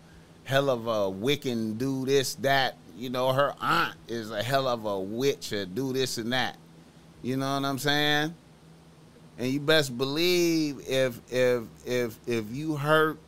[0.46, 2.76] hell of a Wiccan do this, that.
[2.96, 6.56] You know, her aunt is a hell of a witch or do this and that.
[7.22, 8.34] You know what I'm saying?
[9.36, 13.18] And you best believe if if if if you hurt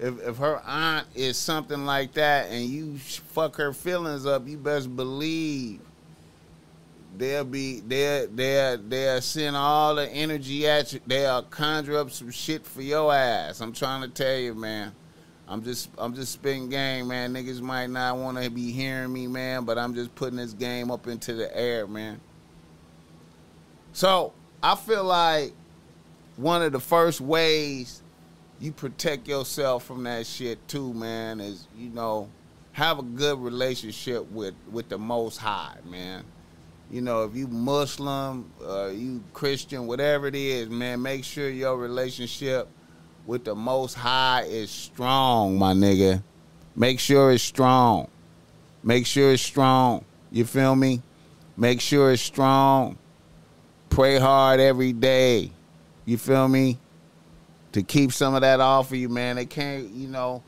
[0.00, 4.56] if if her aunt is something like that and you fuck her feelings up, you
[4.56, 5.80] best believe
[7.16, 11.00] they'll be they'll they'll they'll send all the energy at you.
[11.06, 13.60] They'll conjure up some shit for your ass.
[13.60, 14.92] I'm trying to tell you, man.
[15.50, 17.34] I'm just I'm just spitting game, man.
[17.34, 20.92] Niggas might not want to be hearing me, man, but I'm just putting this game
[20.92, 22.20] up into the air, man.
[23.92, 24.32] So
[24.62, 25.52] I feel like
[26.36, 28.00] one of the first ways
[28.60, 32.28] you protect yourself from that shit too, man, is you know
[32.70, 36.22] have a good relationship with with the Most High, man.
[36.92, 41.76] You know, if you Muslim, uh, you Christian, whatever it is, man, make sure your
[41.76, 42.68] relationship
[43.30, 46.20] with the Most High is strong, my nigga.
[46.74, 48.08] Make sure it's strong.
[48.82, 50.04] Make sure it's strong.
[50.32, 51.00] You feel me?
[51.56, 52.98] Make sure it's strong.
[53.88, 55.52] Pray hard every day.
[56.06, 56.78] You feel me?
[57.70, 59.36] To keep some of that off of you, man.
[59.36, 60.42] They can't, you know.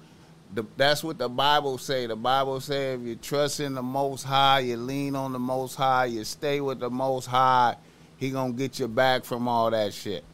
[0.53, 2.07] The, that's what the Bible say.
[2.07, 5.76] The Bible say if you trust in the Most High, you lean on the Most
[5.76, 7.76] High, you stay with the Most High,
[8.16, 10.24] He gonna get you back from all that shit.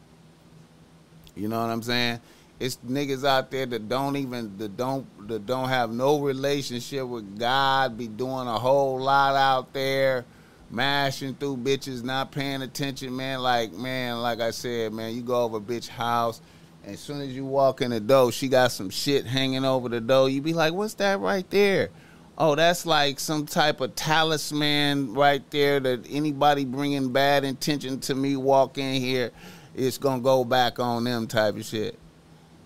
[1.37, 2.21] You know what I'm saying?
[2.61, 7.39] It's niggas out there that don't even that don't that don't have no relationship with
[7.39, 10.25] God, be doing a whole lot out there,
[10.69, 13.41] mashing through bitches, not paying attention, man.
[13.41, 16.41] Like man, like I said, man, you go over a bitch house,
[16.83, 19.89] and as soon as you walk in the door, she got some shit hanging over
[19.89, 20.29] the door.
[20.29, 21.91] You be like, what's that right there?
[22.37, 28.17] Oh, that's like some type of talisman right there that anybody bringing bad intention to
[28.17, 29.31] me walk in here,
[29.77, 31.97] it's gonna go back on them type of shit.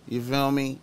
[0.08, 0.80] You feel me?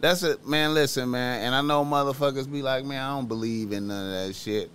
[0.00, 0.74] That's it, man.
[0.74, 4.28] Listen, man, and I know motherfuckers be like, man, I don't believe in none of
[4.28, 4.70] that shit,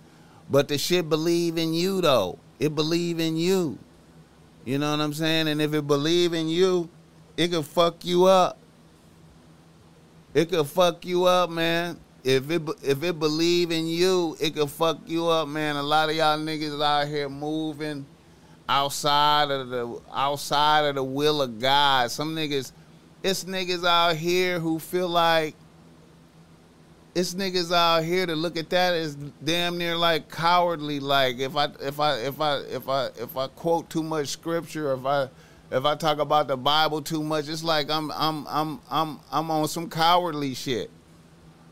[0.50, 2.38] but the shit believe in you though.
[2.58, 3.78] It believe in you.
[4.64, 5.48] You know what I'm saying?
[5.48, 6.88] And if it believe in you,
[7.36, 8.58] it could fuck you up.
[10.34, 11.98] It could fuck you up, man.
[12.24, 15.76] If it if it believe in you, it could fuck you up, man.
[15.76, 18.04] A lot of y'all niggas out here moving
[18.68, 22.10] outside of the outside of the will of God.
[22.10, 22.72] Some niggas,
[23.22, 25.54] it's niggas out here who feel like
[27.14, 31.00] it's niggas out here to look at that as damn near like cowardly.
[31.00, 34.92] Like if I if I if I if I if I quote too much scripture,
[34.92, 35.28] if I
[35.70, 39.50] if I talk about the Bible too much, it's like I'm I'm I'm I'm I'm
[39.50, 40.90] on some cowardly shit.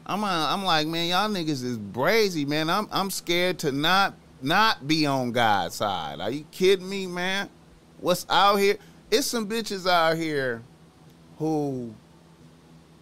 [0.04, 2.68] I'm on, I'm like, man, y'all niggas is brazy, man.
[2.68, 6.20] I'm I'm scared to not not be on God's side.
[6.20, 7.48] Are you kidding me, man?
[8.00, 8.78] What's out here?
[9.10, 10.62] It's some bitches out here
[11.38, 11.94] who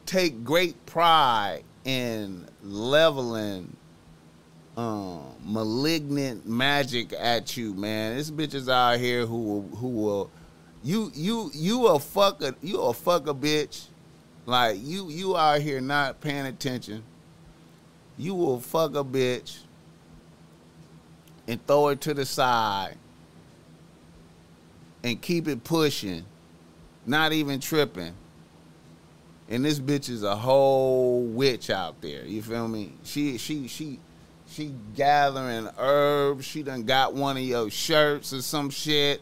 [0.07, 3.76] take great pride in leveling
[4.76, 8.16] um, malignant magic at you, man.
[8.16, 10.30] This bitches out here who will, who will
[10.82, 13.87] you you you a fuck a you a fuck a bitch.
[14.47, 17.03] Like you you out here not paying attention.
[18.18, 19.59] You will fuck a bitch
[21.49, 22.97] and throw it to the side
[25.03, 26.24] and keep it pushing,
[27.07, 28.14] not even tripping.
[29.49, 32.24] And this bitch is a whole witch out there.
[32.24, 32.92] You feel me?
[33.05, 34.01] She she she
[34.49, 36.45] she gathering herbs.
[36.47, 39.20] She done got one of your shirts or some shit.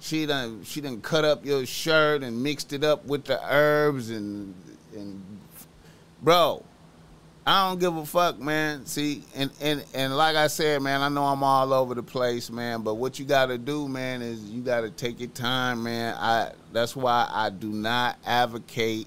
[0.00, 4.10] She done she done cut up your shirt and mixed it up with the herbs
[4.10, 4.54] and
[4.94, 5.22] and
[6.20, 6.64] bro,
[7.46, 8.86] I don't give a fuck, man.
[8.86, 12.50] See, and and and like I said, man, I know I'm all over the place,
[12.50, 12.82] man.
[12.82, 16.16] But what you got to do, man, is you got to take your time, man.
[16.16, 19.06] I that's why I do not advocate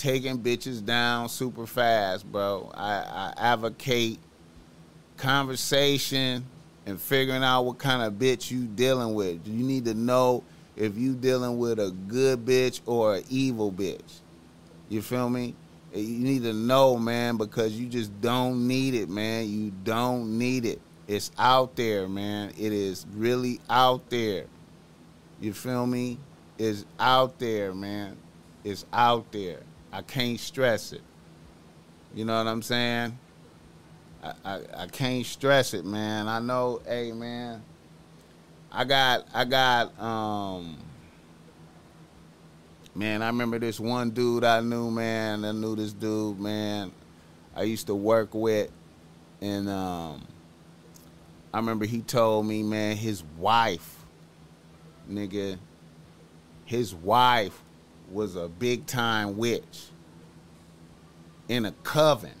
[0.00, 2.72] taking bitches down super fast, bro.
[2.74, 4.18] I, I advocate
[5.18, 6.46] conversation
[6.86, 9.46] and figuring out what kind of bitch you dealing with.
[9.46, 10.42] You need to know
[10.74, 14.20] if you dealing with a good bitch or an evil bitch.
[14.88, 15.54] You feel me?
[15.92, 19.50] Eh, you need to know, man, because you just don't need it, man.
[19.50, 20.80] You don't need it.
[21.08, 22.54] It's out there, man.
[22.58, 24.46] It is really out there.
[25.40, 26.16] You feel me?
[26.56, 28.16] It's out there, man.
[28.64, 29.60] It's out there.
[29.92, 31.02] I can't stress it.
[32.14, 33.18] You know what I'm saying?
[34.22, 36.28] I, I, I can't stress it, man.
[36.28, 37.62] I know, hey man.
[38.72, 40.76] I got I got um
[42.94, 45.44] man, I remember this one dude I knew, man.
[45.44, 46.92] I knew this dude, man.
[47.54, 48.70] I used to work with
[49.40, 50.26] and um
[51.52, 54.04] I remember he told me, man, his wife,
[55.10, 55.58] nigga,
[56.64, 57.60] his wife
[58.10, 59.86] was a big time witch
[61.48, 62.34] in a coven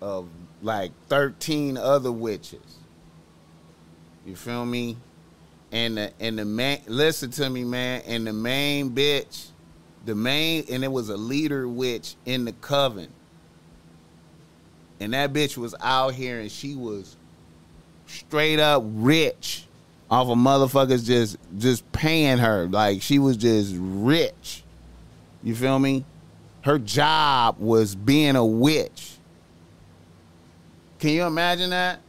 [0.00, 0.28] of
[0.62, 2.78] like 13 other witches.
[4.26, 4.96] You feel me?
[5.70, 9.48] And the and the man listen to me, man, and the main bitch,
[10.04, 13.08] the main and it was a leader witch in the coven.
[15.00, 17.16] And that bitch was out here and she was
[18.06, 19.66] straight up rich
[20.10, 22.66] off of motherfuckers just just paying her.
[22.66, 24.62] Like she was just rich.
[25.42, 26.04] You feel me?
[26.62, 29.12] Her job was being a witch.
[30.98, 32.00] Can you imagine that?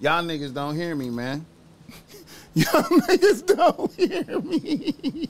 [0.00, 1.44] Y'all niggas don't hear me, man.
[2.54, 5.28] Y'all niggas don't hear me.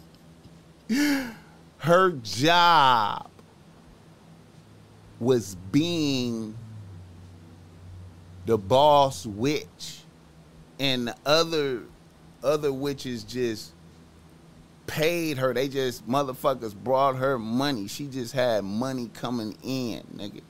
[1.78, 3.28] Her job
[5.18, 6.56] was being
[8.46, 10.00] the boss witch
[10.78, 11.82] and the other
[12.42, 13.72] other witches just
[14.86, 15.54] paid her.
[15.54, 17.88] They just motherfuckers brought her money.
[17.88, 20.42] She just had money coming in, nigga.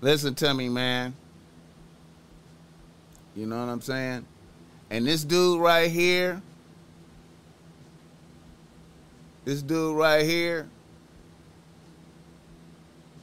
[0.00, 1.14] Listen to me, man.
[3.34, 4.26] You know what I'm saying?
[4.90, 6.42] And this dude right here,
[9.44, 10.68] this dude right here,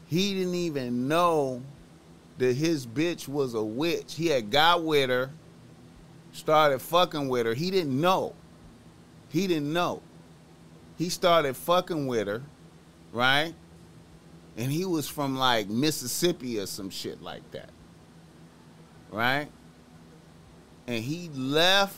[0.07, 1.62] he didn't even know
[2.39, 4.16] that his bitch was a witch.
[4.16, 5.30] He had got with her,
[6.40, 7.54] started fucking with her.
[7.54, 8.34] He didn't know.
[9.30, 10.02] He didn't know.
[10.98, 12.42] He started fucking with her,
[13.14, 13.54] right?
[14.58, 17.70] And he was from like Mississippi or some shit like that.
[19.12, 19.48] Right?
[20.88, 21.98] And he left.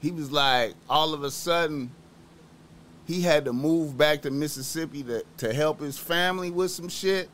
[0.00, 1.90] He was like, all of a sudden,
[3.06, 7.28] he had to move back to Mississippi to, to help his family with some shit.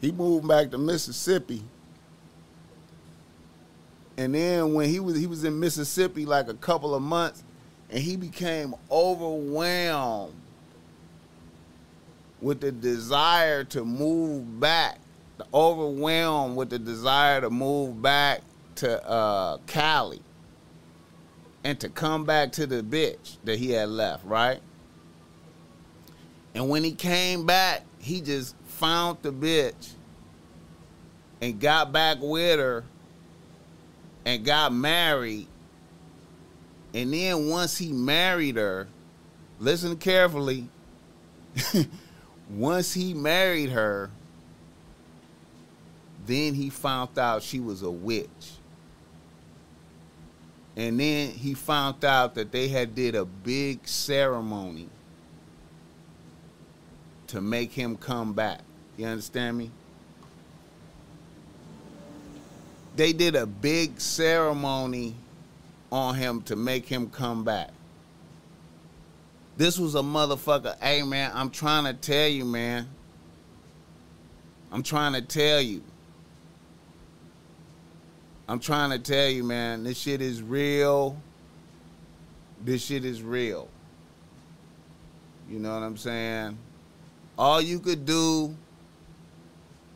[0.00, 1.62] He moved back to Mississippi.
[4.16, 7.44] And then when he was he was in Mississippi like a couple of months
[7.90, 10.34] and he became overwhelmed
[12.40, 14.98] with the desire to move back,
[15.52, 18.40] overwhelmed with the desire to move back
[18.76, 20.20] to uh, Cali
[21.64, 24.60] and to come back to the bitch that he had left, right?
[26.54, 29.92] And when he came back, he just found the bitch
[31.40, 32.84] and got back with her
[34.26, 35.46] and got married.
[36.92, 38.88] And then once he married her,
[39.60, 40.68] listen carefully.
[42.50, 44.10] once he married her,
[46.26, 48.28] then he found out she was a witch.
[50.74, 54.88] And then he found out that they had did a big ceremony
[57.28, 58.60] to make him come back.
[58.96, 59.70] You understand me?
[62.96, 65.14] They did a big ceremony
[65.92, 67.70] on him to make him come back.
[69.56, 70.78] This was a motherfucker.
[70.80, 72.88] Hey man, I'm trying to tell you, man.
[74.72, 75.82] I'm trying to tell you.
[78.48, 81.20] I'm trying to tell you, man, this shit is real.
[82.64, 83.68] This shit is real.
[85.50, 86.56] You know what I'm saying?
[87.38, 88.56] All you could do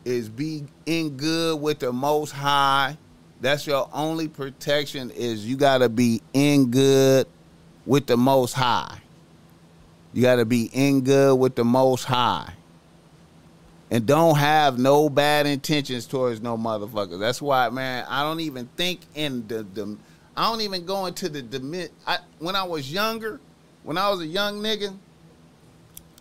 [0.05, 2.97] is be in good with the most high.
[3.39, 7.27] That's your only protection is you got to be in good
[7.85, 8.99] with the most high.
[10.13, 12.53] You got to be in good with the most high.
[13.89, 17.19] And don't have no bad intentions towards no motherfuckers.
[17.19, 19.97] That's why, man, I don't even think in the, the
[20.35, 23.39] I don't even go into the, the I, when I was younger,
[23.83, 24.93] when I was a young nigga,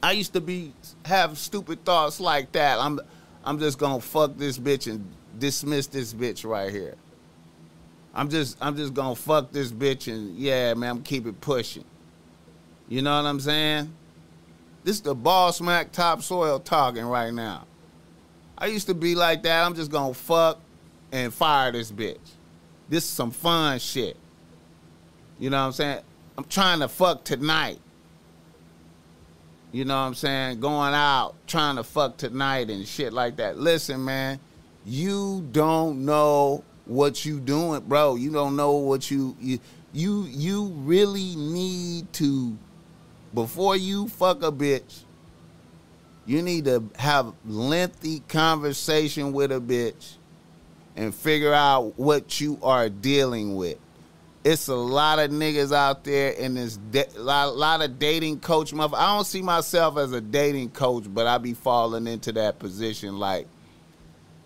[0.03, 0.73] I used to be
[1.05, 2.79] have stupid thoughts like that.
[2.79, 3.01] I'm
[3.45, 6.95] I'm just gonna fuck this bitch and dismiss this bitch right here.
[8.15, 11.85] I'm just I'm just gonna fuck this bitch and yeah, man, I'm keep it pushing.
[12.89, 13.93] You know what I'm saying?
[14.83, 17.67] This is the Boss Mac topsoil talking right now.
[18.59, 19.65] I used to be like that.
[19.65, 20.59] I'm just gonna fuck
[21.13, 22.19] and fire this bitch.
[22.89, 24.17] This is some fun shit.
[25.39, 26.01] You know what I'm saying?
[26.37, 27.79] I'm trying to fuck tonight.
[29.73, 30.61] You know what I'm saying?
[30.61, 33.59] Going out, trying to fuck tonight and shit like that.
[33.59, 34.41] Listen, man,
[34.85, 38.17] you don't know what you doing, bro.
[38.17, 39.61] You don't know what you you
[39.93, 42.57] you, you really need to
[43.33, 45.03] before you fuck a bitch.
[46.27, 50.15] You need to have lengthy conversation with a bitch
[50.97, 53.79] and figure out what you are dealing with.
[54.43, 58.73] It's a lot of niggas out there in this da- lot, lot of dating coach
[58.73, 58.97] mother.
[58.97, 63.19] I don't see myself as a dating coach, but I be falling into that position.
[63.19, 63.47] Like,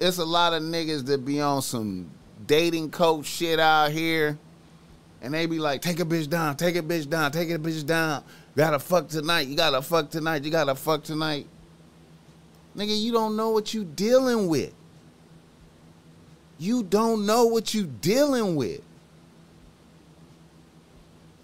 [0.01, 2.11] it's a lot of niggas that be on some
[2.45, 4.37] dating coach shit out here,
[5.23, 7.87] and they be like, take a bitch down, take a bitch down, take a bitch
[7.87, 8.25] down.
[8.57, 9.47] Gotta fuck tonight.
[9.47, 10.45] You gotta fuck tonight.
[10.45, 11.47] You gotta fuck tonight.
[12.77, 14.73] Nigga, you don't know what you dealing with.
[16.59, 18.81] You don't know what you dealing with.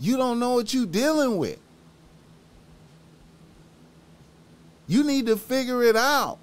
[0.01, 1.59] You don't know what you're dealing with.
[4.89, 6.39] You need to figure it out.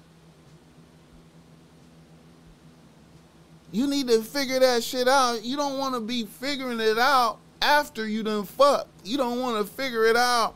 [3.72, 5.44] You need to figure that shit out.
[5.44, 8.86] You don't want to be figuring it out after you done fuck.
[9.04, 10.54] You don't want to figure it out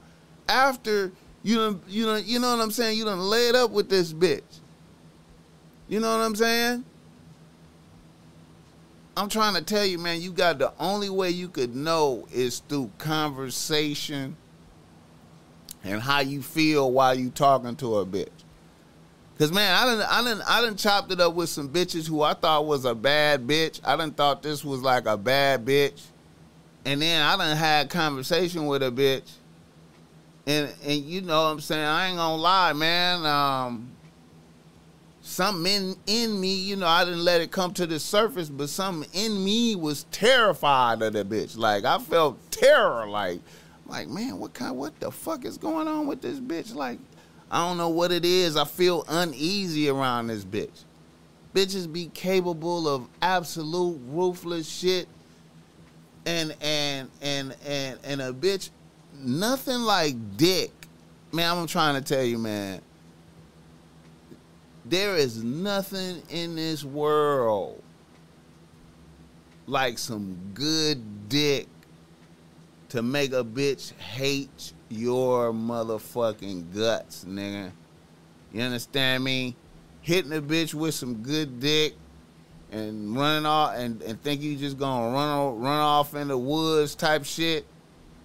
[0.48, 2.96] after you done, you know, you know what I'm saying?
[2.96, 4.61] You done laid up with this bitch.
[5.88, 6.84] You know what I'm saying?
[9.16, 12.60] I'm trying to tell you, man, you got the only way you could know is
[12.60, 14.36] through conversation
[15.84, 18.28] and how you feel while you talking to a bitch.
[19.38, 22.22] Cause man, I didn't, I didn't, I didn't chopped it up with some bitches who
[22.22, 23.80] I thought was a bad bitch.
[23.84, 26.00] I didn't thought this was like a bad bitch,
[26.84, 29.28] and then I done had conversation with a bitch,
[30.46, 33.26] and and you know what I'm saying I ain't gonna lie, man.
[33.26, 33.90] Um,
[35.23, 38.68] something in in me, you know, I didn't let it come to the surface, but
[38.68, 41.57] something in me was terrified of the bitch.
[41.57, 43.07] Like I felt terror.
[43.07, 43.41] Like,
[43.87, 46.75] like man, what kind, what the fuck is going on with this bitch?
[46.75, 46.99] Like,
[47.51, 48.57] I don't know what it is.
[48.57, 50.85] I feel uneasy around this bitch.
[51.55, 55.07] Bitches be capable of absolute ruthless shit,
[56.27, 58.70] and and and and and a bitch,
[59.14, 60.70] nothing like dick.
[61.31, 62.83] Man, I'm trying to tell you, man
[64.85, 67.83] there is nothing in this world
[69.66, 71.68] like some good dick
[72.89, 77.72] to make a bitch hate your motherfucking guts, nigga.
[78.53, 79.57] You understand me?
[80.03, 81.95] Hitting a bitch with some good dick
[82.70, 86.95] and running off and, and think you just gonna run run off in the woods
[86.95, 87.66] type shit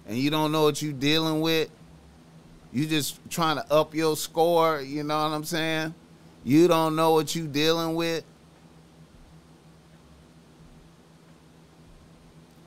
[0.06, 1.70] and you don't know what you dealing with.
[2.72, 5.94] You just trying to up your score, you know what I'm saying?
[6.48, 8.24] You don't know what you dealing with.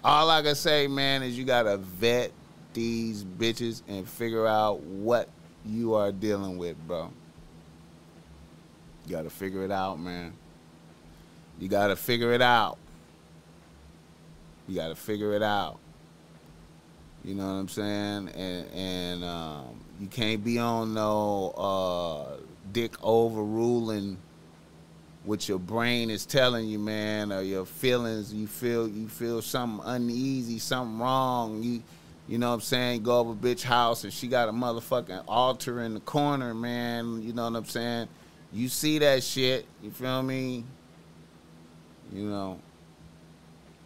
[0.03, 2.31] All I can say, man, is you gotta vet
[2.73, 5.29] these bitches and figure out what
[5.65, 7.11] you are dealing with, bro.
[9.07, 10.33] You gotta figure it out, man.
[11.57, 12.77] You gotta figure it out.
[14.67, 15.79] You gotta figure it out.
[17.23, 18.29] You know what I'm saying?
[18.29, 22.40] And and um, you can't be on no uh,
[22.73, 24.17] dick overruling
[25.23, 28.33] what your brain is telling you, man, or your feelings.
[28.33, 31.61] You feel you feel something uneasy, something wrong.
[31.61, 31.83] You
[32.27, 33.03] you know what I'm saying?
[33.03, 37.21] Go over bitch house and she got a motherfucking altar in the corner, man.
[37.21, 38.07] You know what I'm saying?
[38.53, 40.63] You see that shit, you feel me?
[42.11, 42.59] You know.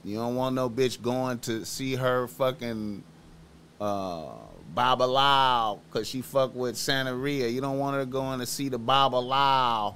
[0.03, 3.03] You don't want no bitch going to see her fucking
[3.81, 4.27] uh
[4.74, 7.51] Babalawo because she fuck with Santeria.
[7.51, 9.95] You don't want her going to see the Babalawo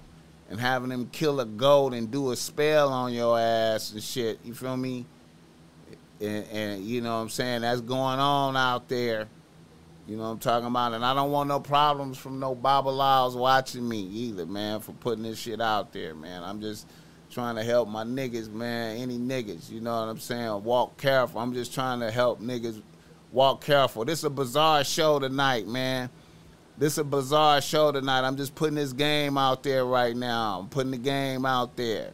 [0.49, 4.39] and having him kill a goat and do a spell on your ass and shit.
[4.43, 5.05] You feel me?
[6.21, 7.61] And, and you know what I'm saying?
[7.61, 9.27] That's going on out there.
[10.07, 10.93] You know what I'm talking about?
[10.93, 15.23] And I don't want no problems from no Babalawos watching me either, man, for putting
[15.23, 16.43] this shit out there, man.
[16.43, 16.87] I'm just
[17.29, 18.97] trying to help my niggas, man.
[18.97, 20.63] Any niggas, you know what I'm saying?
[20.63, 21.39] Walk careful.
[21.39, 22.81] I'm just trying to help niggas
[23.31, 24.05] walk careful.
[24.05, 26.09] This is a bizarre show tonight, man.
[26.77, 28.25] This is a bizarre show tonight.
[28.25, 30.59] I'm just putting this game out there right now.
[30.59, 32.11] I'm putting the game out there.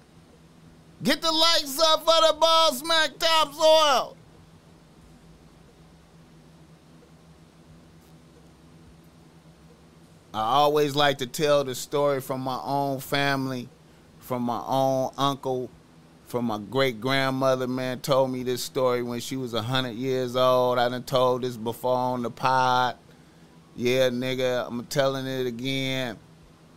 [1.04, 4.18] Get the lights up for the Boss Mac topsoil.
[10.34, 13.70] I always like to tell the story from my own family,
[14.20, 15.70] from my own uncle,
[16.26, 20.80] from my great grandmother, man, told me this story when she was 100 years old.
[20.80, 22.98] I done told this before on the pod.
[23.76, 26.18] Yeah, nigga, I'm telling it again.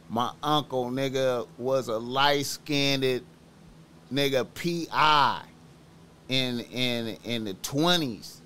[0.09, 3.23] My uncle, nigga, was a light skinned
[4.13, 5.43] nigga PI
[6.29, 8.41] in in in the 20s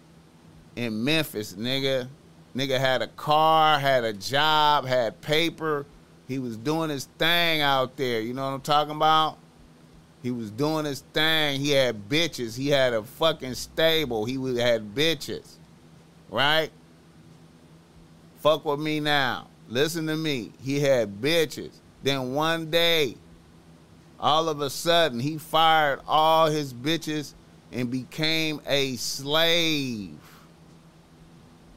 [0.76, 2.08] in Memphis, nigga.
[2.54, 5.86] Nigga had a car, had a job, had paper.
[6.28, 8.20] He was doing his thing out there.
[8.20, 9.38] You know what I'm talking about?
[10.22, 11.60] He was doing his thing.
[11.60, 12.56] He had bitches.
[12.56, 14.24] He had a fucking stable.
[14.24, 15.56] He had bitches.
[16.30, 16.70] Right?
[18.38, 19.48] Fuck with me now.
[19.68, 20.52] Listen to me.
[20.62, 21.72] He had bitches.
[22.02, 23.16] Then one day,
[24.18, 27.34] all of a sudden, he fired all his bitches
[27.72, 30.16] and became a slave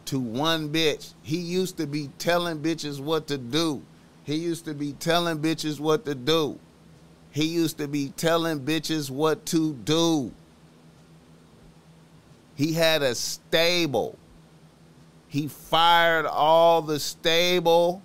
[0.06, 1.14] to one bitch.
[1.24, 3.82] He used to be telling bitches what to do.
[4.24, 6.60] He used to be telling bitches what to do.
[7.36, 10.32] He used to be telling bitches what to do.
[12.56, 14.18] He had a stable.
[15.28, 18.02] He fired all the stable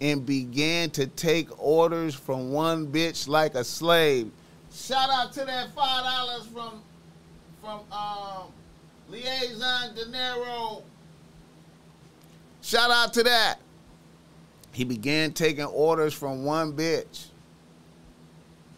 [0.00, 4.32] and began to take orders from one bitch like a slave.
[4.72, 6.82] Shout out to that five dollars from
[7.60, 8.48] from um,
[9.10, 10.82] Liaison De Niro.
[12.62, 13.60] Shout out to that.
[14.72, 17.26] He began taking orders from one bitch.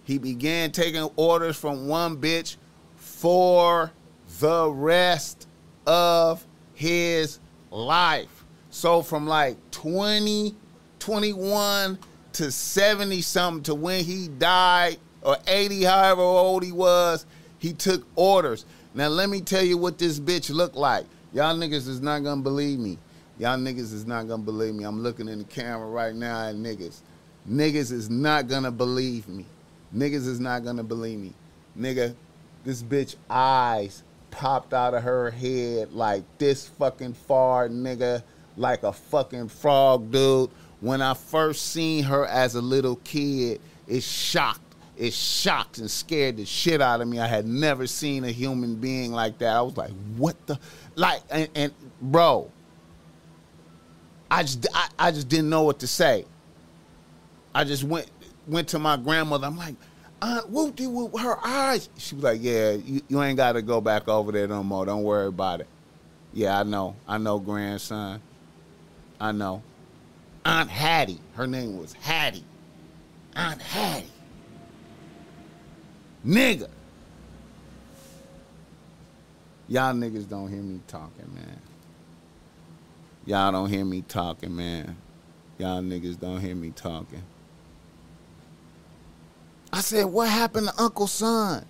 [0.07, 2.57] He began taking orders from one bitch
[2.95, 3.93] for
[4.41, 5.49] the rest
[5.87, 7.41] of his
[7.71, 8.45] life.
[8.71, 10.55] So from like 20,
[11.01, 11.99] 21
[12.35, 17.27] to 70 something to when he died, or 80, however old he was,
[17.59, 18.65] he took orders.
[18.95, 21.05] Now let me tell you what this bitch looked like.
[21.33, 22.97] Y'all niggas is not gonna believe me.
[23.39, 24.85] Y'all niggas is not gonna believe me.
[24.85, 27.01] I'm looking in the camera right now at niggas.
[27.51, 29.47] Niggas is not gonna believe me.
[29.95, 31.32] Niggas is not gonna believe me.
[31.78, 32.14] Nigga,
[32.64, 38.22] this bitch eyes popped out of her head like this fucking far, nigga,
[38.57, 40.51] like a fucking frog, dude.
[40.80, 44.61] When I first seen her as a little kid, it shocked.
[44.97, 47.18] It shocked and scared the shit out of me.
[47.18, 49.55] I had never seen a human being like that.
[49.55, 50.59] I was like, what the
[50.95, 52.51] like and, and bro,
[54.30, 56.24] I just I, I just didn't know what to say.
[57.55, 58.11] I just went
[58.47, 59.47] went to my grandmother.
[59.47, 59.74] I'm like,
[60.22, 61.88] Aunt Whoopty Whoop, her eyes.
[61.99, 64.86] She was like, Yeah, you, you ain't got to go back over there no more.
[64.86, 65.68] Don't worry about it.
[66.32, 66.97] Yeah, I know.
[67.07, 68.20] I know, grandson.
[69.20, 69.62] I know.
[70.44, 71.20] Aunt Hattie.
[71.34, 72.44] Her name was Hattie.
[73.34, 74.11] Aunt Hattie.
[76.26, 76.68] Nigga.
[79.68, 81.61] Y'all niggas don't hear me talking, man.
[83.24, 84.97] Y'all don't hear me talking, man.
[85.59, 87.22] Y'all niggas don't hear me talking.
[89.73, 91.64] I said, what happened to Uncle Son?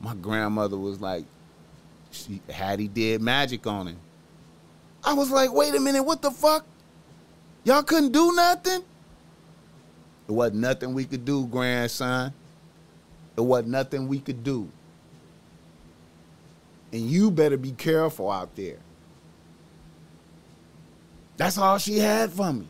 [0.00, 1.24] My grandmother was like,
[2.10, 3.98] she Hattie did magic on him.
[5.04, 6.64] I was like, wait a minute, what the fuck?
[7.64, 8.82] Y'all couldn't do nothing?
[10.28, 12.32] It wasn't nothing we could do, grandson.
[13.36, 14.68] It wasn't nothing we could do.
[16.92, 18.78] And you better be careful out there.
[21.36, 22.66] That's all she had for me.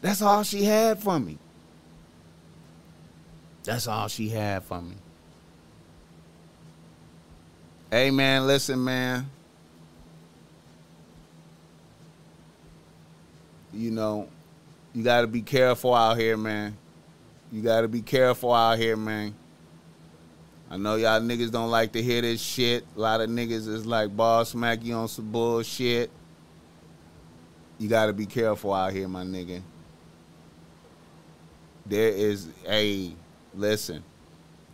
[0.00, 1.38] That's all she had for me.
[3.68, 4.94] That's all she had for me.
[7.90, 9.28] Hey man, listen, man.
[13.74, 14.30] You know,
[14.94, 16.78] you got to be careful out here, man.
[17.52, 19.34] You got to be careful out here, man.
[20.70, 22.86] I know y'all niggas don't like to hear this shit.
[22.96, 26.10] A lot of niggas is like, Boss Mac you on some bullshit.
[27.78, 29.60] You got to be careful out here, my nigga.
[31.84, 33.12] There is a
[33.54, 34.02] listen.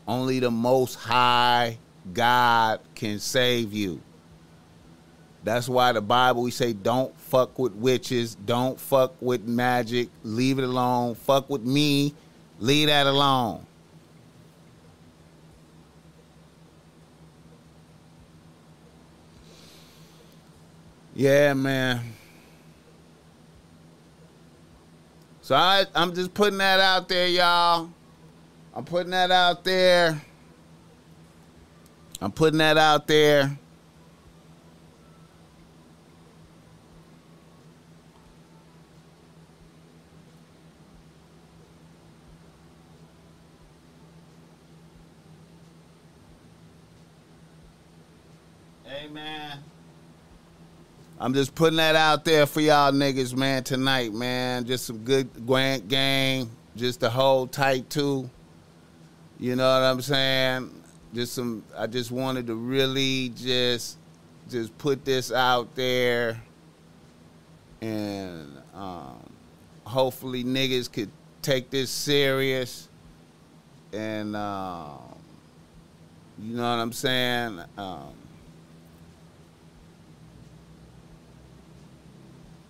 [0.06, 1.78] Only the most high
[2.12, 4.00] God can save you.
[5.42, 10.58] That's why the Bible we say don't fuck with witches, don't fuck with magic, leave
[10.58, 11.14] it alone.
[11.14, 12.14] Fuck with me,
[12.58, 13.66] leave that alone.
[21.14, 22.00] Yeah, man.
[25.42, 27.90] So I, I'm just putting that out there, y'all.
[28.74, 30.20] I'm putting that out there.
[32.20, 33.56] I'm putting that out there.
[51.20, 54.66] I'm just putting that out there for y'all niggas, man, tonight, man.
[54.66, 56.50] Just some good Grant game.
[56.76, 58.28] Just to hold tight to.
[59.38, 60.70] You know what I'm saying?
[61.12, 63.98] Just some I just wanted to really just
[64.48, 66.42] just put this out there
[67.80, 69.18] and um,
[69.84, 71.10] hopefully niggas could
[71.42, 72.88] take this serious
[73.92, 75.14] and um,
[76.38, 77.60] you know what I'm saying?
[77.78, 78.14] Um,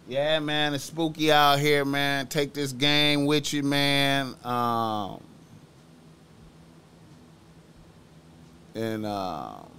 [0.06, 2.26] yeah, man, it's spooky out here, man.
[2.26, 4.34] Take this game with you, man.
[4.44, 5.22] Um,
[8.74, 9.70] and um,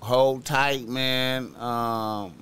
[0.00, 1.54] hold tight, man.
[1.56, 2.34] Um,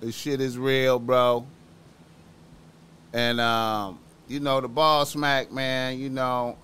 [0.00, 1.46] this shit is real, bro.
[3.12, 6.56] And um, you know, the Boss Mac, man, you know,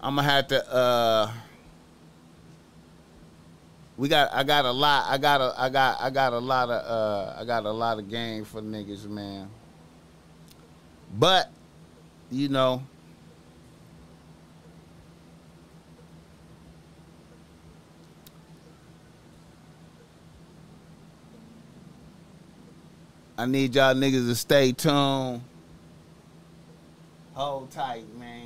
[0.00, 1.30] I'm gonna have to uh
[3.96, 6.70] we got I got a lot I got a I got I got a lot
[6.70, 9.48] of uh I got a lot of game for niggas, man.
[11.18, 11.50] But,
[12.32, 12.82] you know,
[23.36, 25.42] I need y'all niggas to stay tuned.
[27.34, 28.41] Hold tight, man.